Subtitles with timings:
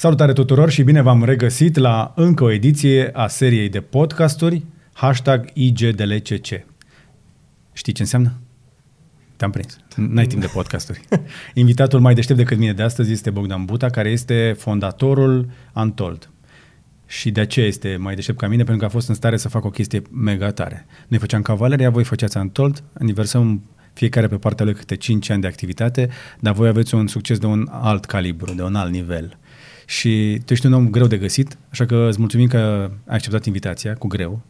[0.00, 5.50] Salutare tuturor și bine v-am regăsit la încă o ediție a seriei de podcasturi hashtag
[5.52, 6.46] IGDLCC.
[7.72, 8.32] Știi ce înseamnă?
[9.36, 9.78] Te-am prins.
[9.96, 11.00] N-ai timp de podcasturi.
[11.54, 16.30] Invitatul mai deștept decât mine de astăzi este Bogdan Buta, care este fondatorul Untold.
[17.06, 19.48] Și de aceea este mai deștept ca mine, pentru că a fost în stare să
[19.48, 20.86] facă o chestie mega tare.
[21.08, 23.62] Noi făceam Cavaleria, voi făceați Untold, aniversăm
[23.92, 26.08] fiecare pe partea lui câte 5 ani de activitate,
[26.40, 29.38] dar voi aveți un succes de un alt calibru, de un alt nivel.
[29.88, 33.44] Și tu ești un om greu de găsit, așa că îți mulțumim că ai acceptat
[33.44, 34.40] invitația cu greu.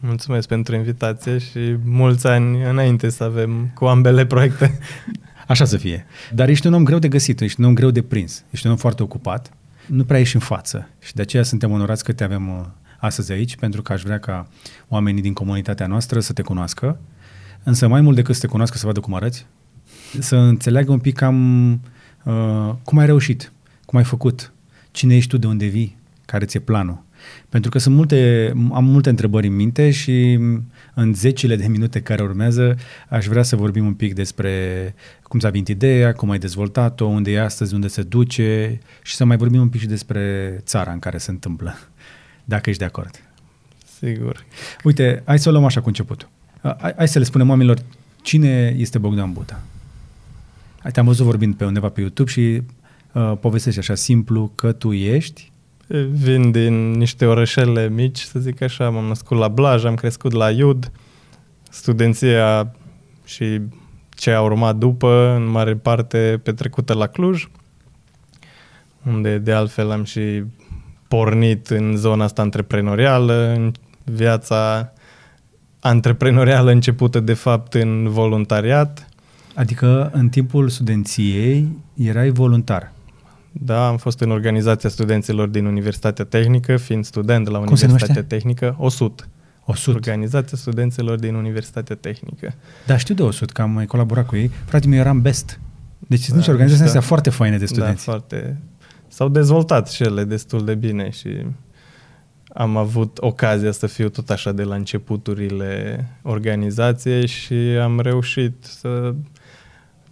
[0.00, 4.78] Mulțumesc pentru invitație și mulți ani înainte să avem cu ambele proiecte.
[5.48, 6.06] Așa să fie.
[6.32, 8.72] Dar ești un om greu de găsit, ești un om greu de prins, ești un
[8.72, 9.50] om foarte ocupat,
[9.86, 12.64] nu prea ești în față și de aceea suntem onorați că te avem uh,
[12.98, 14.48] astăzi aici, pentru că aș vrea ca
[14.88, 16.98] oamenii din comunitatea noastră să te cunoască,
[17.62, 19.46] însă mai mult decât să te cunoască, să vadă cum arăți,
[20.18, 21.72] să înțeleagă un pic cam
[22.24, 23.52] uh, cum ai reușit,
[23.84, 24.52] cum ai făcut,
[24.94, 27.02] cine ești tu, de unde vii, care ți-e planul.
[27.48, 30.38] Pentru că sunt multe, am multe întrebări în minte și
[30.94, 32.76] în zecile de minute care urmează
[33.08, 37.30] aș vrea să vorbim un pic despre cum ți-a venit ideea, cum ai dezvoltat-o, unde
[37.30, 40.98] e astăzi, unde se duce și să mai vorbim un pic și despre țara în
[40.98, 41.74] care se întâmplă,
[42.44, 43.22] dacă ești de acord.
[43.98, 44.44] Sigur.
[44.82, 46.28] Uite, hai să o luăm așa cu începutul.
[46.62, 47.78] Hai, hai să le spunem oamenilor
[48.22, 49.62] cine este Bogdan Buta.
[50.92, 52.62] Te-am văzut vorbind pe undeva pe YouTube și
[53.14, 55.52] uh, povestești așa simplu că tu ești
[56.10, 60.50] Vin din niște orășele mici, să zic așa, m-am născut la Blaj, am crescut la
[60.50, 60.92] Iud,
[61.70, 62.72] studenția
[63.24, 63.60] și
[64.10, 67.48] ce a urmat după, în mare parte petrecută la Cluj,
[69.06, 70.42] unde de altfel am și
[71.08, 73.72] pornit în zona asta antreprenorială, în
[74.04, 74.92] viața
[75.80, 79.08] antreprenorială începută de fapt în voluntariat.
[79.54, 82.93] Adică în timpul studenției erai voluntar.
[83.60, 89.28] Da, am fost în organizația studenților din Universitatea Tehnică, fiind student la Universitatea Tehnică, OSUT.
[89.64, 89.94] OSUT.
[89.94, 92.54] Organizația studenților din Universitatea Tehnică.
[92.86, 94.50] Da, știu de OSUT, că am mai colaborat cu ei.
[94.64, 95.60] Frate meu, eram best.
[95.98, 98.06] Deci sunt da, organizații astea foarte faine de da, studenți.
[98.06, 98.60] Da, foarte.
[99.08, 101.28] S-au dezvoltat și ele destul de bine și
[102.52, 109.14] am avut ocazia să fiu tot așa de la începuturile organizației și am reușit să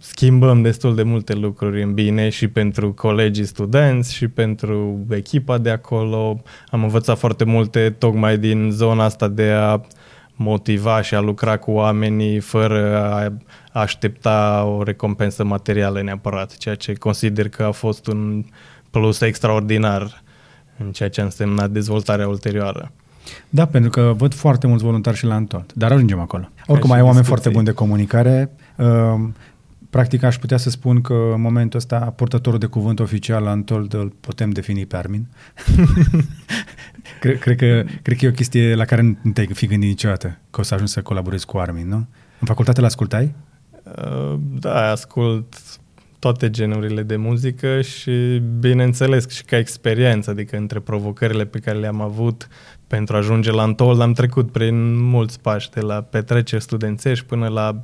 [0.05, 5.69] schimbăm destul de multe lucruri în bine și pentru colegii studenți și pentru echipa de
[5.69, 6.41] acolo.
[6.69, 9.81] Am învățat foarte multe tocmai din zona asta de a
[10.35, 12.97] motiva și a lucra cu oamenii fără
[13.71, 18.43] a aștepta o recompensă materială neapărat, ceea ce consider că a fost un
[18.89, 20.23] plus extraordinar
[20.77, 22.91] în ceea ce a însemnat dezvoltarea ulterioară.
[23.49, 26.49] Da, pentru că văd foarte mulți voluntari și la întot, dar ajungem acolo.
[26.67, 28.51] Oricum, ai oameni foarte buni de comunicare.
[29.93, 33.49] Uh, Practic aș putea să spun că în momentul ăsta purtătorul de cuvânt oficial la
[33.49, 35.27] Antold îl putem defini pe Armin.
[37.19, 40.37] cred, cred, că, cred că e o chestie la care nu te-ai fi gândit niciodată,
[40.49, 42.07] că o să ajungi să colaborezi cu Armin, nu?
[42.39, 43.35] În facultate la ascultai?
[43.83, 45.55] Uh, da, ascult
[46.19, 52.01] toate genurile de muzică și bineînțeles și ca experiență, adică între provocările pe care le-am
[52.01, 52.47] avut
[52.87, 57.47] pentru a ajunge la Antol, am trecut prin mulți pași, de la petreceri studențești până
[57.47, 57.79] la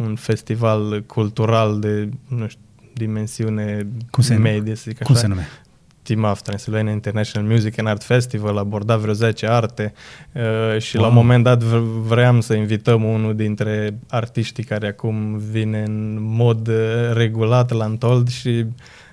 [0.00, 2.62] un festival cultural de, nu știu,
[2.92, 5.04] dimensiune Cum se medie, să zic așa.
[5.04, 5.60] Cum se numește?
[6.02, 9.92] TIMAF, Transylvania International Music and Art Festival, aborda vreo 10 arte
[10.32, 11.04] uh, și wow.
[11.04, 16.68] la un moment dat vreau să invităm unul dintre artiștii care acum vine în mod
[16.68, 16.74] uh,
[17.12, 18.66] regulat la Antold și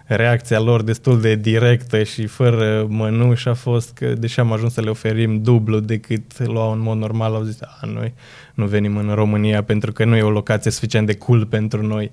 [0.08, 4.82] reacția lor destul de directă și fără mănuș a fost că, deși am ajuns să
[4.82, 8.14] le oferim dublu decât luau în mod normal, au zis, a, noi
[8.54, 12.12] nu venim în România pentru că nu e o locație suficient de cool pentru noi.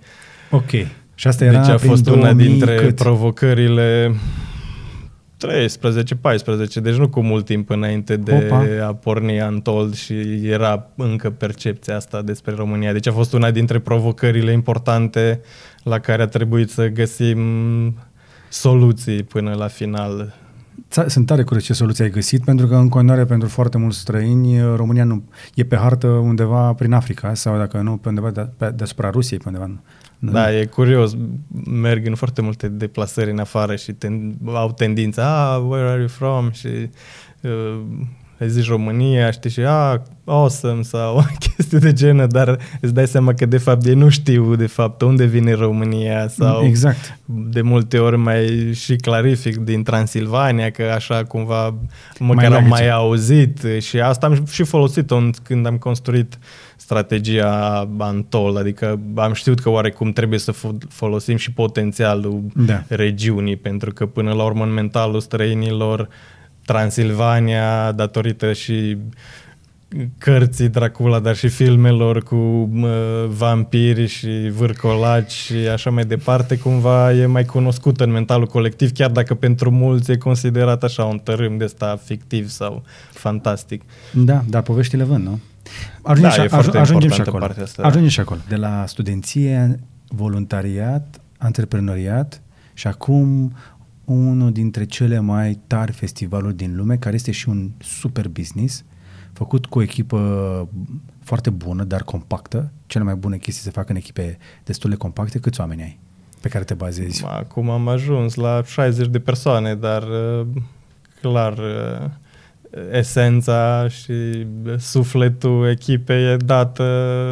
[0.50, 0.71] Ok.
[1.15, 2.94] Și asta era deci a fost una dintre cât?
[2.94, 4.15] provocările
[5.47, 8.87] 13, 14, deci nu cu mult timp înainte de Opa.
[8.87, 12.93] a porni Antold și era încă percepția asta despre România.
[12.93, 15.41] Deci a fost una dintre provocările importante
[15.82, 17.38] la care a trebuit să găsim
[18.49, 20.34] soluții până la final.
[21.06, 24.61] Sunt tare curios ce soluție ai găsit, pentru că în continuare pentru foarte mulți străini
[24.76, 25.23] România nu
[25.55, 29.38] e pe hartă undeva prin Africa sau dacă nu pe undeva de, pe, deasupra Rusiei,
[29.38, 29.70] pe undeva.
[30.25, 30.32] Nu?
[30.32, 31.17] Da, e curios.
[31.71, 36.09] Merg în foarte multe deplasări în afară și ten, au tendința, ah, where are you
[36.09, 36.50] from?
[36.50, 36.69] Și
[37.41, 37.81] uh,
[38.38, 41.25] le zici România, știi, și a, awesome sau
[41.56, 45.03] chestii de genă, dar îți dai seama că de fapt ei nu știu de fapt
[45.03, 47.19] unde vine România sau exact.
[47.25, 51.75] de multe ori mai și clarific din Transilvania, că așa cumva
[52.19, 55.12] măcar mai am mai auzit și asta am și folosit
[55.43, 56.38] când am construit
[56.84, 60.54] strategia Antol, adică am știut că oarecum trebuie să
[60.88, 62.82] folosim și potențialul da.
[62.88, 66.08] regiunii, pentru că până la urmă în mentalul străinilor
[66.64, 68.96] Transilvania, datorită și
[70.19, 72.90] cărții Dracula, dar și filmelor cu uh,
[73.28, 79.10] vampiri și vârcolaci și așa mai departe, cumva e mai cunoscută în mentalul colectiv, chiar
[79.10, 83.82] dacă pentru mulți e considerat așa un tărâm de ăsta fictiv sau fantastic.
[84.12, 85.40] Da, dar poveștile vând, nu?
[86.02, 87.44] Ajungem, da, și, aj- ajungem și acolo.
[87.62, 88.40] Asta, ajungem și acolo.
[88.49, 92.43] De la studenție, voluntariat, antreprenoriat
[92.75, 93.52] și acum
[94.05, 98.84] unul dintre cele mai tari festivaluri din lume, care este și un super business,
[99.32, 100.69] făcut cu o echipă
[101.22, 102.70] foarte bună, dar compactă.
[102.87, 105.38] Cele mai bune chestii se fac în echipe destul de compacte.
[105.38, 105.99] Câți oameni ai
[106.40, 107.25] pe care te bazezi?
[107.26, 110.46] Acum am ajuns la 60 de persoane, dar uh,
[111.20, 112.11] clar uh,
[112.91, 114.47] esența și
[114.79, 116.85] sufletul echipei e dată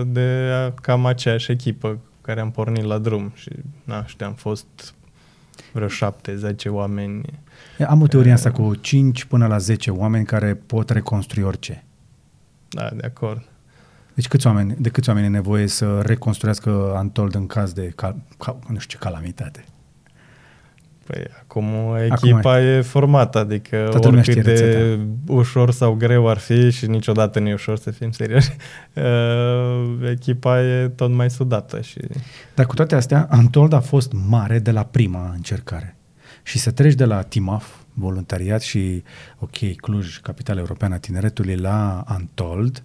[0.08, 0.48] de
[0.82, 3.50] cam aceeași echipă cu care am pornit la drum și
[3.84, 4.94] na, știu, am fost
[5.72, 7.22] vreo șapte, zece oameni.
[7.88, 11.84] Am o teorie asta cu 5 până la 10 oameni care pot reconstrui orice.
[12.68, 13.42] Da, de acord.
[14.14, 18.16] Deci câți oameni, de câți oameni e nevoie să reconstruiască Antold în caz de, cal,
[18.38, 19.64] cal, nu știu ce calamitate?
[21.06, 22.76] Păi acum echipa acum e.
[22.76, 25.00] e formată, adică Toată oricât de rețeta.
[25.26, 28.50] ușor sau greu ar fi și niciodată nu e ușor să fim serioși,
[28.94, 31.80] uh, echipa e tot mai sudată.
[31.80, 31.98] Și...
[32.54, 35.96] Dar cu toate astea, Antold a fost mare de la prima încercare.
[36.42, 39.02] Și să treci de la TIMAF, voluntariat și,
[39.38, 42.82] ok, Cluj, capitala europeană a tineretului, la Antold,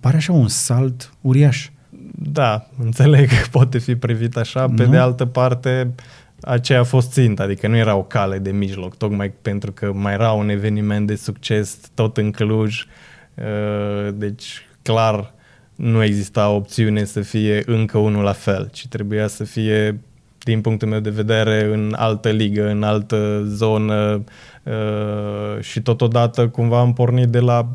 [0.00, 1.70] pare așa un salt uriaș.
[2.14, 4.68] Da, înțeleg că poate fi privit așa.
[4.68, 4.90] Pe nu?
[4.90, 5.94] de altă parte,
[6.40, 10.12] aceea a fost ținta, adică nu era o cale de mijloc, tocmai pentru că mai
[10.12, 12.86] era un eveniment de succes tot în Cluj,
[13.34, 15.32] uh, deci clar
[15.74, 20.00] nu exista opțiune să fie încă unul la fel, ci trebuia să fie,
[20.38, 24.24] din punctul meu de vedere, în altă ligă, în altă zonă
[24.62, 27.68] uh, și totodată cumva am pornit de la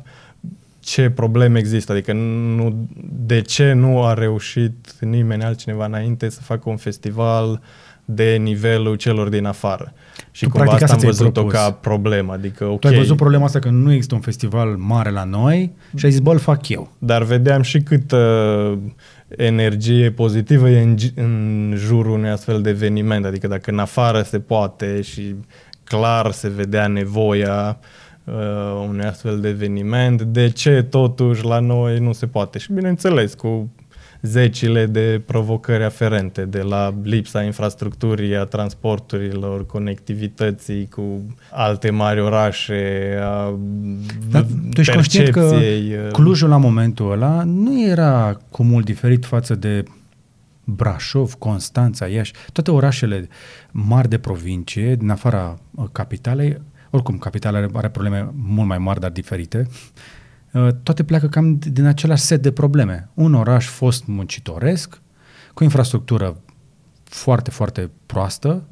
[0.79, 2.87] ce probleme există, adică nu,
[3.25, 7.59] de ce nu a reușit nimeni altcineva înainte să facă un festival uh,
[8.05, 9.93] de nivelul celor din afară.
[10.31, 12.33] Și tu cumva asta am văzut-o ca problemă.
[12.33, 15.71] Adică, okay, tu ai văzut problema asta că nu există un festival mare la noi
[15.95, 16.91] și ai zis, bă, îl fac eu.
[16.99, 18.77] Dar vedeam și câtă
[19.27, 23.25] energie pozitivă e în, în jurul unui astfel de eveniment.
[23.25, 25.35] Adică dacă în afară se poate și
[25.83, 27.79] clar se vedea nevoia
[28.23, 32.59] uh, unui astfel de eveniment, de ce totuși la noi nu se poate?
[32.59, 33.71] Și bineînțeles, cu
[34.25, 41.21] zecile de provocări aferente, de la lipsa infrastructurii, a transporturilor, conectivității cu
[41.51, 43.59] alte mari orașe, a
[44.31, 49.25] Dar tu ești conștient că uh, Clujul la momentul ăla nu era cu mult diferit
[49.25, 49.83] față de
[50.63, 53.27] Brașov, Constanța, Iași, toate orașele
[53.71, 59.11] mari de provincie, din afara uh, capitalei, oricum capitala are probleme mult mai mari, dar
[59.11, 60.22] diferite, Uh,
[60.83, 63.09] toate pleacă cam din același set de probleme.
[63.13, 65.01] Un oraș fost muncitoresc,
[65.53, 66.37] cu infrastructură
[67.03, 68.63] foarte, foarte proastă,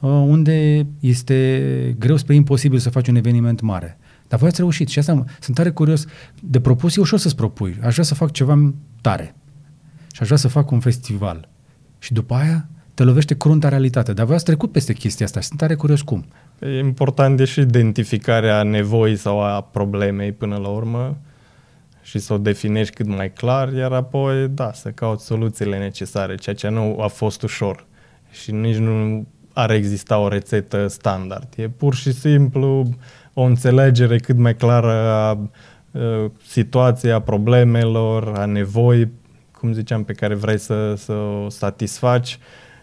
[0.00, 3.98] uh, unde este greu spre imposibil să faci un eveniment mare.
[4.28, 6.04] Dar voi ați reușit și asta sunt tare curios.
[6.40, 7.78] De propus e ușor să-ți propui.
[7.82, 9.34] Aș vrea să fac ceva tare.
[10.12, 11.48] Și aș vrea să fac un festival.
[11.98, 14.12] Și după aia te lovește crunta realitate.
[14.12, 16.24] Dar voi ați trecut peste chestia asta și sunt tare curios cum.
[16.64, 21.16] E important de și identificarea nevoii sau a problemei până la urmă
[22.02, 26.54] și să o definești cât mai clar, iar apoi, da, să cauți soluțiile necesare, ceea
[26.54, 27.86] ce nu a fost ușor
[28.30, 31.48] și nici nu ar exista o rețetă standard.
[31.56, 32.88] E pur și simplu
[33.34, 35.48] o înțelegere cât mai clară a, a
[36.46, 39.10] situației, a problemelor, a nevoi,
[39.58, 42.38] cum ziceam, pe care vrei să, să o satisfaci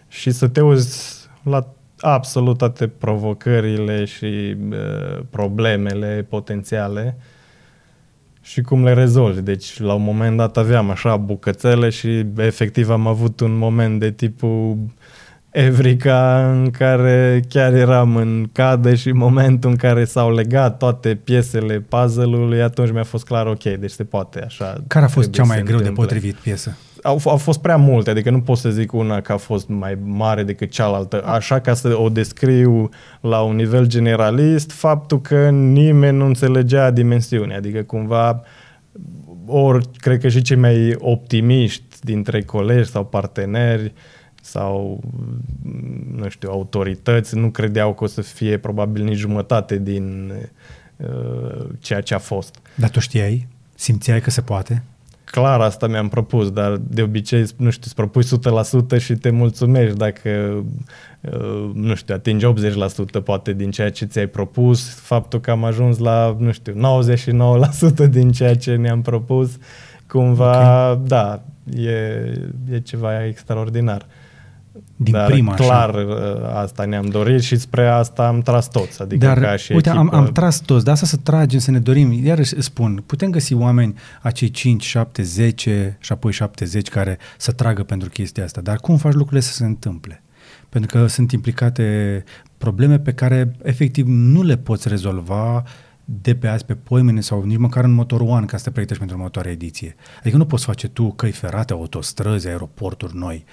[0.08, 1.66] și să te uiți la
[2.02, 7.16] absolut toate provocările și uh, problemele potențiale
[8.40, 9.40] și cum le rezolvi.
[9.40, 14.10] Deci, la un moment dat aveam așa bucățele și efectiv am avut un moment de
[14.10, 14.78] tipul
[15.52, 21.80] Evrica în care chiar eram în cadă și momentul în care s-au legat toate piesele
[21.80, 24.82] puzzle-ului, atunci mi-a fost clar ok, deci se poate așa.
[24.86, 26.76] Care a fost cea mai greu de potrivit piesă?
[27.02, 29.98] Au, au fost prea multe, adică nu pot să zic una că a fost mai
[30.04, 31.24] mare decât cealaltă.
[31.24, 32.88] Așa ca să o descriu
[33.20, 38.42] la un nivel generalist, faptul că nimeni nu înțelegea dimensiunea, adică cumva
[39.46, 43.92] ori cred că și cei mai optimiști dintre colegi sau parteneri
[44.42, 45.00] sau,
[46.16, 50.32] nu știu, autorități nu credeau că o să fie probabil nici jumătate din
[50.96, 52.58] uh, ceea ce a fost.
[52.74, 53.46] Dar tu știai?
[53.74, 54.82] Simțeai că se poate?
[55.32, 58.24] Clar asta mi-am propus, dar de obicei, nu știu, îți propui
[58.96, 60.64] 100% și te mulțumești dacă,
[61.20, 65.98] uh, nu știu, atingi 80% poate din ceea ce ți-ai propus, faptul că am ajuns
[65.98, 67.00] la, nu știu,
[68.06, 69.56] 99% din ceea ce ne-am propus,
[70.06, 71.02] cumva, okay.
[71.06, 71.42] da,
[71.76, 71.90] e,
[72.70, 74.06] e ceva extraordinar.
[74.96, 76.60] Din Dar prima, clar așa.
[76.60, 79.02] asta ne-am dorit și spre asta am tras toți.
[79.02, 80.14] Adică Dar, ca și uite, echipă...
[80.14, 83.54] am, am tras toți, dar asta să tragem, să ne dorim, iarăși spun, putem găsi
[83.54, 88.76] oameni, acei 5, 7, 10 și apoi 70 care să tragă pentru chestia asta, dar
[88.76, 90.22] cum faci lucrurile să se întâmple?
[90.68, 92.24] Pentru că sunt implicate
[92.58, 95.62] probleme pe care efectiv nu le poți rezolva
[96.04, 98.98] de pe azi pe poimene sau nici măcar în motorul One ca să te pregătești
[98.98, 99.96] pentru următoarea ediție.
[100.20, 103.44] Adică nu poți face tu căi ferate, autostrăzi, aeroporturi noi.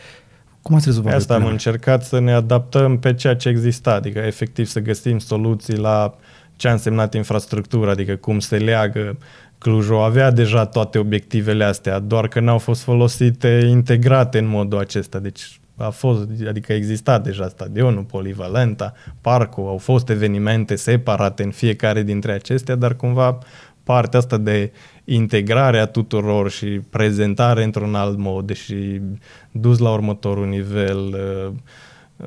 [0.69, 4.65] Cum ați rezolvat Asta am încercat să ne adaptăm pe ceea ce exista, adică efectiv
[4.65, 6.15] să găsim soluții la
[6.55, 9.17] ce a însemnat infrastructura, adică cum se leagă
[9.57, 15.19] Clujul avea deja toate obiectivele astea, doar că n-au fost folosite integrate în modul acesta.
[15.19, 22.03] Deci a fost, adică exista deja stadionul, polivalenta, parcul, au fost evenimente separate în fiecare
[22.03, 23.37] dintre acestea, dar cumva
[23.83, 24.71] partea asta de
[25.09, 29.01] integrare a tuturor și prezentare într-un alt mod și
[29.51, 31.51] dus la următorul nivel uh,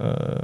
[0.04, 0.40] uh,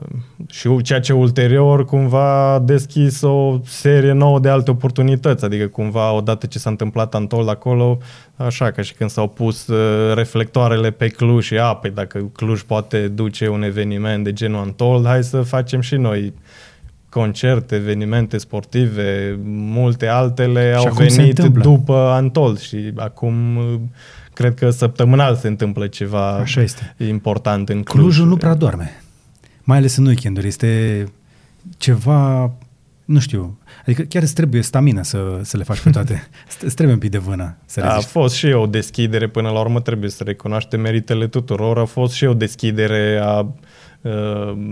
[0.50, 6.12] și ceea ce ulterior cumva a deschis o serie nouă de alte oportunități, adică cumva
[6.12, 7.98] odată ce s-a întâmplat Antol acolo,
[8.36, 12.60] așa ca și când s-au pus uh, reflectoarele pe Cluj și a, păi dacă Cluj
[12.60, 16.32] poate duce un eveniment de genul Antol, hai să facem și noi
[17.08, 23.58] concerte, evenimente sportive, multe altele și au venit după Antol și acum
[24.32, 26.94] cred că săptămânal se întâmplă ceva Așa este.
[26.98, 28.02] important în Cluj.
[28.02, 29.02] Clujul nu prea doarme,
[29.62, 30.46] mai ales în weekenduri.
[30.46, 31.04] Este
[31.78, 32.52] ceva,
[33.04, 36.28] nu știu, adică chiar îți trebuie stamina să, să le faci pe toate.
[36.66, 39.80] îți trebuie un pic de vână să A fost și o deschidere, până la urmă
[39.80, 43.67] trebuie să recunoaște meritele tuturor, a fost și o deschidere a Uh,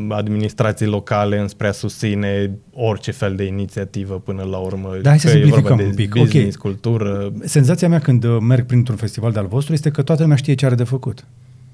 [0.08, 4.96] administrații locale înspre a susține orice fel de inițiativă până la urmă.
[5.02, 6.14] Da, hai să simplificăm un pic.
[6.14, 6.72] Business, okay.
[6.72, 7.32] cultură.
[7.44, 10.66] Senzația mea când uh, merg printr-un festival de-al vostru este că toată lumea știe ce
[10.66, 11.24] are de făcut.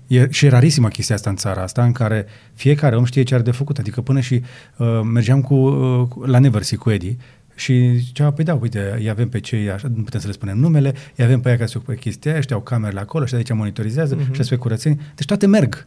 [0.06, 3.34] E, și e rarisimă chestia asta în țara asta, în care fiecare om știe ce
[3.34, 3.78] are de făcut.
[3.78, 4.42] Adică până și
[4.76, 7.16] uh, mergeam cu, uh, la Neversea cu Eddie
[7.54, 10.58] și zicea, păi da, uite, îi avem pe cei, așa, nu putem să le spunem
[10.58, 13.36] numele, îi avem pe aia care se ocupă chestia aia, știau camerele acolo și de
[13.36, 14.42] aici monitorizează uh-huh.
[14.42, 14.98] și pe curățenie.
[15.14, 15.86] Deci toate merg.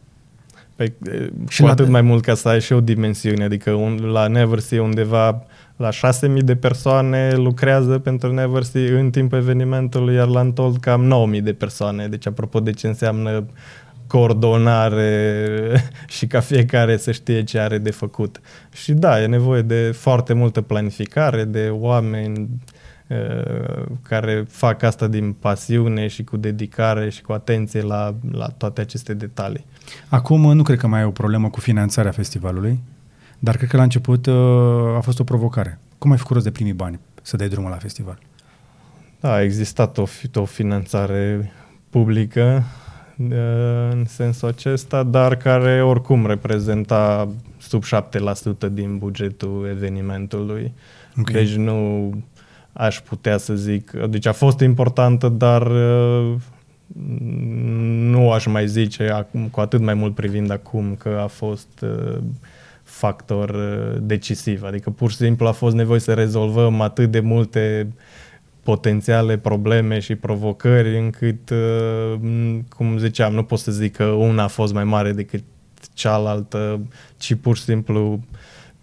[0.76, 0.92] Pe,
[1.48, 1.72] și cu la...
[1.72, 5.88] atât mai mult ca să ai și o dimensiune, adică un, la Neversea undeva la
[5.88, 11.52] 6.000 de persoane lucrează pentru Neversea în timpul evenimentului, iar la Untold cam 9.000 de
[11.52, 12.08] persoane.
[12.08, 13.46] Deci apropo de ce înseamnă
[14.06, 15.50] coordonare
[16.16, 18.40] și ca fiecare să știe ce are de făcut.
[18.72, 22.75] Și da, e nevoie de foarte multă planificare, de oameni Uh,
[24.02, 29.14] care fac asta din pasiune și cu dedicare și cu atenție la, la toate aceste
[29.14, 29.64] detalii.
[30.08, 32.80] Acum nu cred că mai e o problemă cu finanțarea festivalului,
[33.38, 34.34] dar cred că la început uh,
[34.96, 35.78] a fost o provocare.
[35.98, 38.18] Cum ai făcut rost de primii bani să dai drumul la festival?
[39.20, 41.52] Da, a existat o, o finanțare
[41.90, 42.62] publică
[43.16, 43.28] uh,
[43.90, 50.72] în sensul acesta, dar care oricum reprezenta sub 7% din bugetul evenimentului.
[51.20, 51.34] Okay.
[51.34, 52.10] Deci nu
[52.76, 53.90] aș putea să zic.
[53.90, 56.34] Deci a fost importantă, dar uh,
[58.10, 62.18] nu aș mai zice acum, cu atât mai mult privind acum că a fost uh,
[62.82, 64.62] factor uh, decisiv.
[64.62, 67.92] Adică pur și simplu a fost nevoie să rezolvăm atât de multe
[68.62, 71.52] potențiale probleme și provocări încât,
[72.68, 75.42] cum ziceam, nu pot să zic că una a fost mai mare decât
[75.94, 76.80] cealaltă,
[77.16, 78.20] ci pur și simplu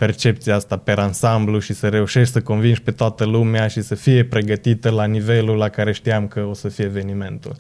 [0.06, 4.24] percepția asta pe ansamblu și să reușești să convingi pe toată lumea și să fie
[4.24, 7.56] pregătită la nivelul la care știam că o să fie evenimentul.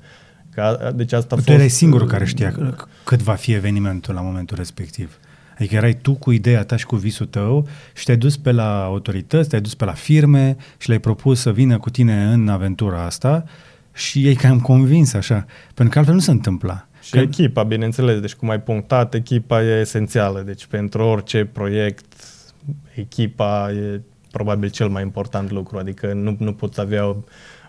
[0.55, 1.47] Ca, deci asta tu fost...
[1.47, 5.17] erai singurul care știa cât va fi evenimentul la momentul respectiv.
[5.57, 8.83] Adică erai tu cu ideea ta și cu visul tău și te-ai dus pe la
[8.83, 13.05] autorități, te-ai dus pe la firme și le-ai propus să vină cu tine în aventura
[13.05, 13.43] asta
[13.93, 16.87] și ei cam convins așa, pentru că altfel nu se întâmpla.
[17.03, 17.19] Și că...
[17.19, 20.41] echipa, bineînțeles, deci cum ai punctat, echipa e esențială.
[20.41, 22.12] Deci pentru orice proiect,
[22.95, 24.01] echipa e
[24.31, 25.77] probabil cel mai important lucru.
[25.77, 27.15] Adică nu, nu poți avea o,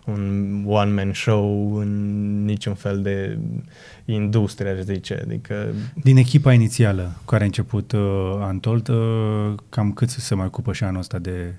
[0.05, 3.39] un one-man show în niciun fel de
[4.05, 5.21] industrie, aș zice.
[5.25, 5.75] Adică...
[6.03, 10.73] Din echipa inițială cu care a început uh, Antold, uh, cam cât se mai ocupă
[10.73, 11.55] și anul ăsta de,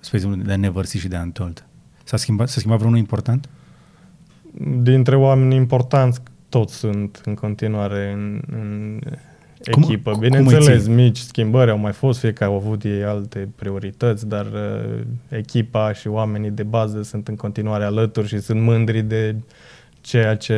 [0.00, 1.64] spre exemplu, de Neversea și de Antold?
[2.04, 3.48] S-a schimbat, s-a schimbat vreunul important?
[4.82, 9.00] Dintre oameni importanți, toți sunt în continuare în, în
[9.70, 10.16] cum, echipă.
[10.18, 14.46] Bineînțeles, cum mici schimbări au mai fost, fie că au avut ei alte priorități, dar
[14.46, 19.34] uh, echipa și oamenii de bază sunt în continuare alături și sunt mândri de
[20.00, 20.54] ceea ce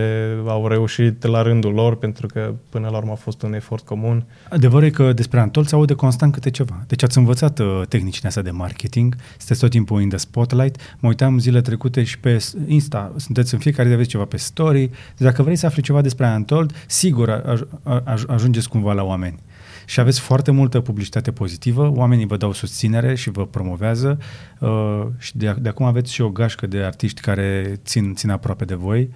[0.46, 4.24] au reușit la rândul lor, pentru că până la urmă a fost un efort comun.
[4.48, 6.84] Adevărul e că despre Antol se aude constant câte ceva.
[6.86, 10.96] Deci ați învățat uh, tehnicile astea de marketing, sunteți tot timpul in the spotlight.
[10.98, 14.86] Mă uitam zile trecute și pe Insta, sunteți în fiecare zi aveți ceva pe story.
[14.86, 19.38] Deci dacă vrei să afli ceva despre Antol, sigur aj- aj- ajungeți cumva la oameni
[19.84, 24.18] și aveți foarte multă publicitate pozitivă, oamenii vă dau susținere și vă promovează
[24.58, 28.64] uh, și de, de acum aveți și o gașcă de artiști care țin, țin aproape
[28.64, 29.10] de voi.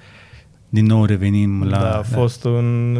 [0.68, 1.78] Din nou revenim la...
[1.78, 2.48] Da, a fost da.
[2.48, 2.98] un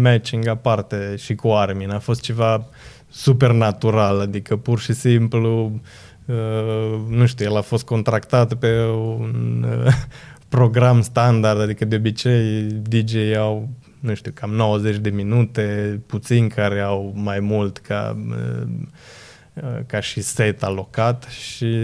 [0.00, 2.66] matching aparte și cu Armin, a fost ceva
[3.08, 5.80] super natural, adică pur și simplu
[6.24, 9.92] uh, nu știu, el a fost contractat pe un uh,
[10.48, 13.68] program standard, adică de obicei DJ au
[14.00, 20.20] nu știu, cam 90 de minute, puțin care au mai mult ca, uh, ca și
[20.20, 21.76] set alocat și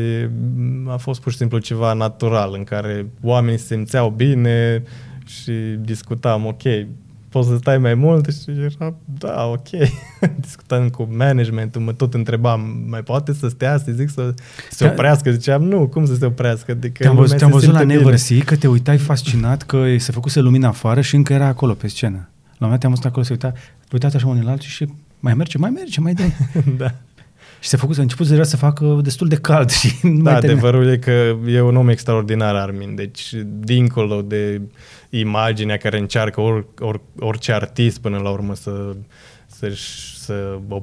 [0.86, 4.82] a fost pur și simplu ceva natural în care oamenii se simțeau bine
[5.26, 6.62] și discutam, ok,
[7.34, 8.32] poți să stai mai mult?
[8.32, 9.68] Și era, da, ok.
[10.40, 14.34] Discutam cu managementul, mă tot întrebam, mai poate să stea, să zic să
[14.70, 15.30] se oprească?
[15.30, 16.70] Ziceam, nu, cum să se oprească?
[16.70, 20.68] Adică te-am văzut, te-am văzut la Neversea că te uitai fascinat că se făcuse lumina
[20.68, 22.16] afară și încă era acolo pe scenă.
[22.16, 23.52] La un moment te-am văzut acolo, se uita,
[23.92, 24.88] uitați așa unul la altul și
[25.20, 26.36] mai merge, mai merge, mai dai.
[26.82, 26.94] da.
[27.60, 30.34] Și se făcut, a început deja să facă destul de cald și nu Da, mai
[30.34, 32.94] adevărul e că e un om extraordinar, Armin.
[32.94, 34.60] Deci, dincolo de
[35.18, 38.96] imaginea care încearcă or, or, orice artist până la urmă să,
[39.46, 39.72] să,
[40.16, 40.82] să o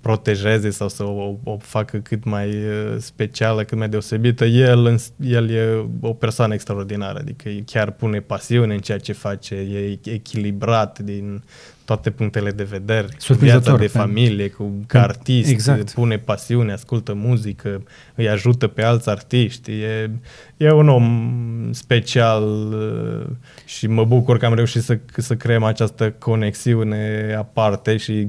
[0.00, 5.50] protejeze sau să o, o facă cât mai uh, specială, cât mai deosebită, el, el
[5.50, 11.42] e o persoană extraordinară, adică chiar pune pasiune în ceea ce face, e echilibrat din
[11.86, 15.92] toate punctele de vedere, viața de familie, cu, ca artist, exact.
[15.92, 17.82] pune pasiune, ascultă muzică,
[18.14, 19.70] îi ajută pe alți artiști.
[19.70, 20.10] E,
[20.56, 23.26] e un om special uh,
[23.64, 28.28] și mă bucur că am reușit să, să creăm această conexiune aparte și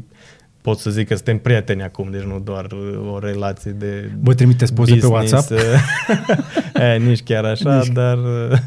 [0.62, 4.34] pot să zic că suntem prieteni acum, deci nu doar uh, o relație de Bă,
[4.34, 5.52] trimiteți poze pe WhatsApp?
[6.94, 7.88] e, nici chiar așa, nici...
[7.88, 8.58] dar uh,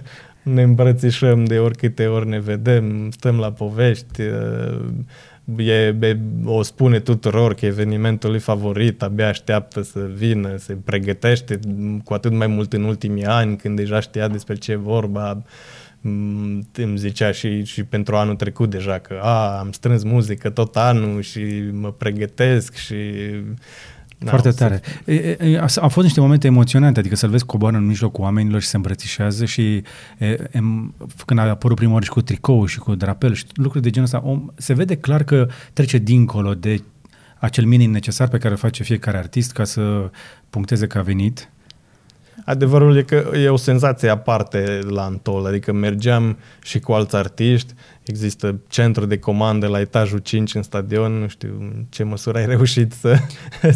[0.43, 4.23] ne îmbrățișăm de oricâte ori ne vedem, stăm la povești,
[5.57, 11.59] e, e, o spune tuturor că evenimentul lui favorit abia așteaptă să vină, se pregătește
[12.05, 15.43] cu atât mai mult în ultimii ani, când deja știa despre ce e vorba,
[16.73, 21.23] îmi zicea și, și pentru anul trecut deja că a, am strâns muzică tot anul
[21.23, 24.81] și mă pregătesc și da, Foarte tare.
[25.81, 29.45] Au fost niște momente emoționante, adică să-l vezi coboară în mijlocul oamenilor și se îmbrățișează
[29.45, 29.83] și
[30.19, 30.95] e, em,
[31.27, 34.09] când a apărut prima oară și cu tricou și cu drapel și lucruri de genul
[34.15, 36.83] ăsta, om, se vede clar că trece dincolo de
[37.39, 40.11] acel minim necesar pe care îl face fiecare artist ca să
[40.51, 41.51] puncteze că a venit
[42.51, 47.75] Adevărul e că e o senzație aparte la Antol, adică mergeam și cu alți artiști,
[48.03, 52.47] există centru de comandă la etajul 5 în stadion, nu știu în ce măsură ai
[52.47, 53.17] reușit să,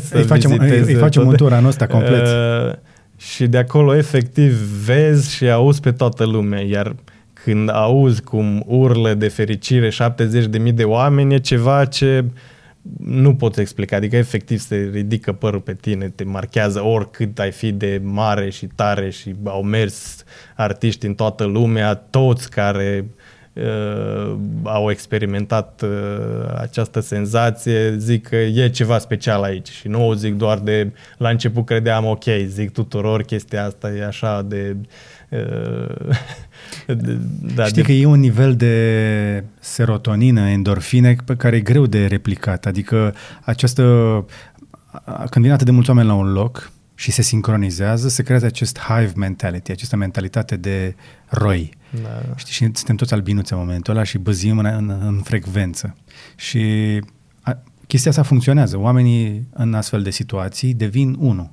[0.09, 2.27] să îi facem, îi, îi facem un tur anul ăsta complet.
[2.27, 2.75] Uh,
[3.17, 4.53] și de acolo efectiv
[4.85, 6.95] vezi și auzi pe toată lumea, iar
[7.33, 12.31] când auzi cum urlă de fericire 70.000 de oameni, e ceva ce uh,
[12.99, 17.73] nu poți explica, adică efectiv se ridică părul pe tine, te marchează oricât ai fi
[17.73, 23.07] de mare și tare și au mers artiști în toată lumea, toți care
[23.53, 30.15] uh, au experimentat uh, această senzație, zic că e ceva special aici și nu o
[30.15, 34.87] zic doar de la început credeam ok, zic tuturor chestia asta e așa de uh,
[37.55, 37.87] da, Știi de...
[37.87, 42.67] că e un nivel de serotonină, endorfine, pe care e greu de replicat.
[42.67, 43.83] Adică această...
[45.31, 48.79] Când vin atât de mulți oameni la un loc și se sincronizează, se creează acest
[48.79, 50.95] hive mentality, această mentalitate de
[51.29, 51.73] roi.
[52.03, 52.35] Da.
[52.37, 55.97] Știi, și suntem toți albinuți în momentul ăla și băzim în, în, în frecvență.
[56.37, 56.63] Și
[57.41, 58.79] a, chestia asta funcționează.
[58.79, 61.51] Oamenii în astfel de situații devin unul.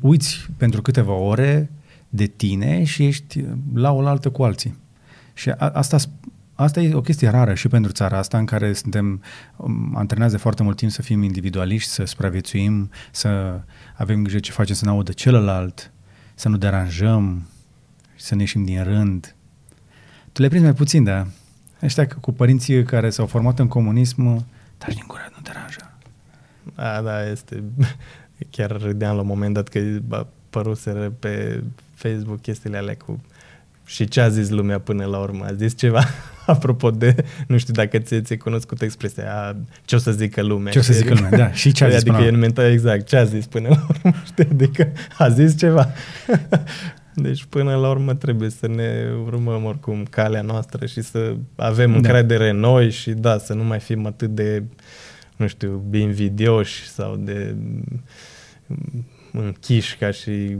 [0.00, 1.70] Uiți pentru câteva ore
[2.14, 4.78] de tine și ești la oaltă cu alții.
[5.32, 5.96] Și a, asta,
[6.54, 9.22] asta e o chestie rară și pentru țara asta în care suntem
[9.56, 13.60] um, antrenați de foarte mult timp să fim individualiști, să supraviețuim, să
[13.96, 15.92] avem grijă ce facem, să ne audă celălalt,
[16.34, 17.48] să nu deranjăm,
[18.16, 19.34] să ne ieșim din rând.
[20.32, 21.26] Tu le prinzi mai puțin, dar
[21.82, 24.46] ăștia cu părinții care s-au format în comunism,
[24.78, 25.98] taci din gură, nu deranja.
[26.74, 27.62] Da, da, este...
[28.50, 29.80] Chiar râdeam la un moment dat că
[30.50, 31.62] păruseră pe
[31.94, 33.20] Facebook chestiile alea cu
[33.86, 35.44] și ce a zis lumea până la urmă?
[35.44, 36.04] A zis ceva
[36.46, 37.14] apropo de,
[37.46, 40.72] nu știu dacă ți ți cunoscut expresia, ce o să zică lumea.
[40.72, 41.52] Ce o să zică lumea, da.
[41.52, 43.86] Și ce a zis Adică până e în mental, exact, ce a zis până la
[43.88, 44.48] urmă, știi?
[44.50, 45.88] Adică a zis ceva.
[47.14, 51.96] Deci până la urmă trebuie să ne urmăm oricum calea noastră și să avem da.
[51.96, 54.62] încredere în noi și da, să nu mai fim atât de,
[55.36, 57.54] nu știu, invidioși sau de
[59.32, 60.56] închiși ca și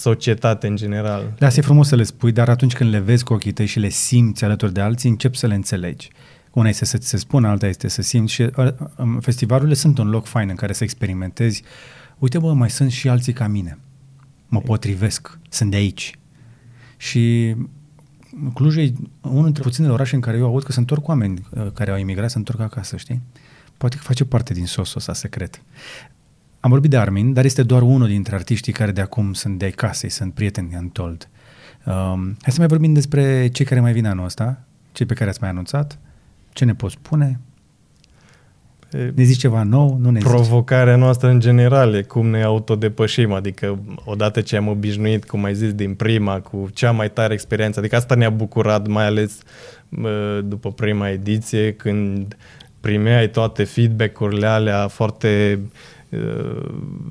[0.00, 1.32] societate în general.
[1.38, 3.78] Da, e frumos să le spui, dar atunci când le vezi cu ochii tăi și
[3.78, 6.10] le simți alături de alții, începi să le înțelegi.
[6.52, 9.98] Una este să ți se spună, alta este să simți și uh, um, festivalurile sunt
[9.98, 11.62] un loc fain în care să experimentezi.
[12.18, 13.78] Uite, bă, mai sunt și alții ca mine.
[14.48, 16.18] Mă potrivesc, sunt de aici.
[16.96, 17.54] Și
[18.54, 21.66] Cluj e unul dintre puținele orașe în care eu aud că sunt întorc oameni uh,
[21.72, 23.20] care au imigrat, să întorc acasă, știi?
[23.76, 25.62] Poate că face parte din sosul ăsta secret.
[26.60, 29.64] Am vorbit de Armin, dar este doar unul dintre artiștii care de acum sunt de
[29.64, 31.28] ai casei, sunt prieteni Untold.
[31.86, 34.60] Um, hai să mai vorbim despre cei care mai vin anul ăsta,
[34.92, 35.98] cei pe care ați mai anunțat.
[36.52, 37.40] Ce ne poți spune?
[38.90, 39.98] Ne zici ceva nou?
[40.00, 41.02] Nu ne Provocarea zici.
[41.02, 45.72] noastră în general e cum ne autodepășim, adică odată ce am obișnuit, cum ai zis,
[45.72, 49.38] din prima, cu cea mai tare experiență, adică asta ne-a bucurat, mai ales
[50.44, 52.36] după prima ediție, când
[52.80, 55.97] primeai toate feedback-urile alea foarte uh, Uh,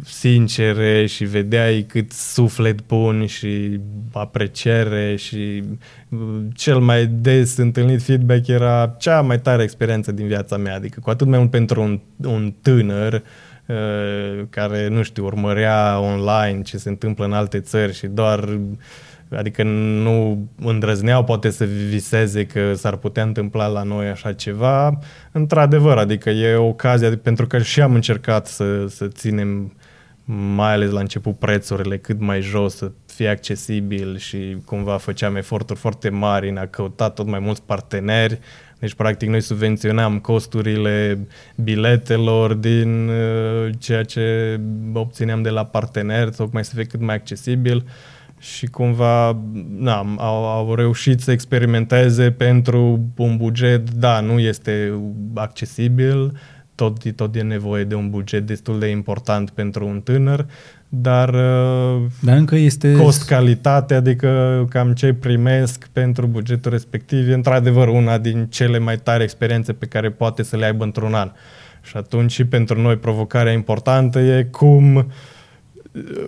[0.03, 3.79] sincere și vedeai cât suflet bun și
[4.11, 5.63] apreciere și
[6.09, 6.19] uh,
[6.53, 11.09] cel mai des întâlnit feedback era cea mai tare experiență din viața mea, adică cu
[11.09, 13.23] atât mai mult pentru un, un tânăr
[13.65, 18.59] uh, care, nu știu, urmărea online ce se întâmplă în alte țări și doar
[19.35, 24.99] Adică nu îndrăzneau poate să viseze că s-ar putea întâmpla la noi așa ceva.
[25.31, 29.73] Într-adevăr, adică e o ocazie, pentru că și am încercat să, să ținem
[30.55, 35.79] mai ales la început prețurile cât mai jos, să fie accesibil și cumva făceam eforturi
[35.79, 38.39] foarte mari în a căuta tot mai mulți parteneri.
[38.79, 44.59] Deci, practic, noi subvenționam costurile biletelor din uh, ceea ce
[44.93, 47.75] obțineam de la parteneri, tocmai să fie cât mai accesibil.
[47.75, 49.37] Uh, și cumva
[49.77, 54.93] na, au, au reușit să experimenteze pentru un buget, da, nu este
[55.33, 56.31] accesibil,
[56.75, 60.45] tot, tot e nevoie de un buget destul de important pentru un tânăr,
[60.89, 67.87] dar, uh, dar încă este cost-calitate, adică cam ce primesc pentru bugetul respectiv, e într-adevăr
[67.87, 71.31] una din cele mai tari experiențe pe care poate să le aibă într-un an.
[71.81, 75.03] Și atunci și pentru noi provocarea importantă e cum uh,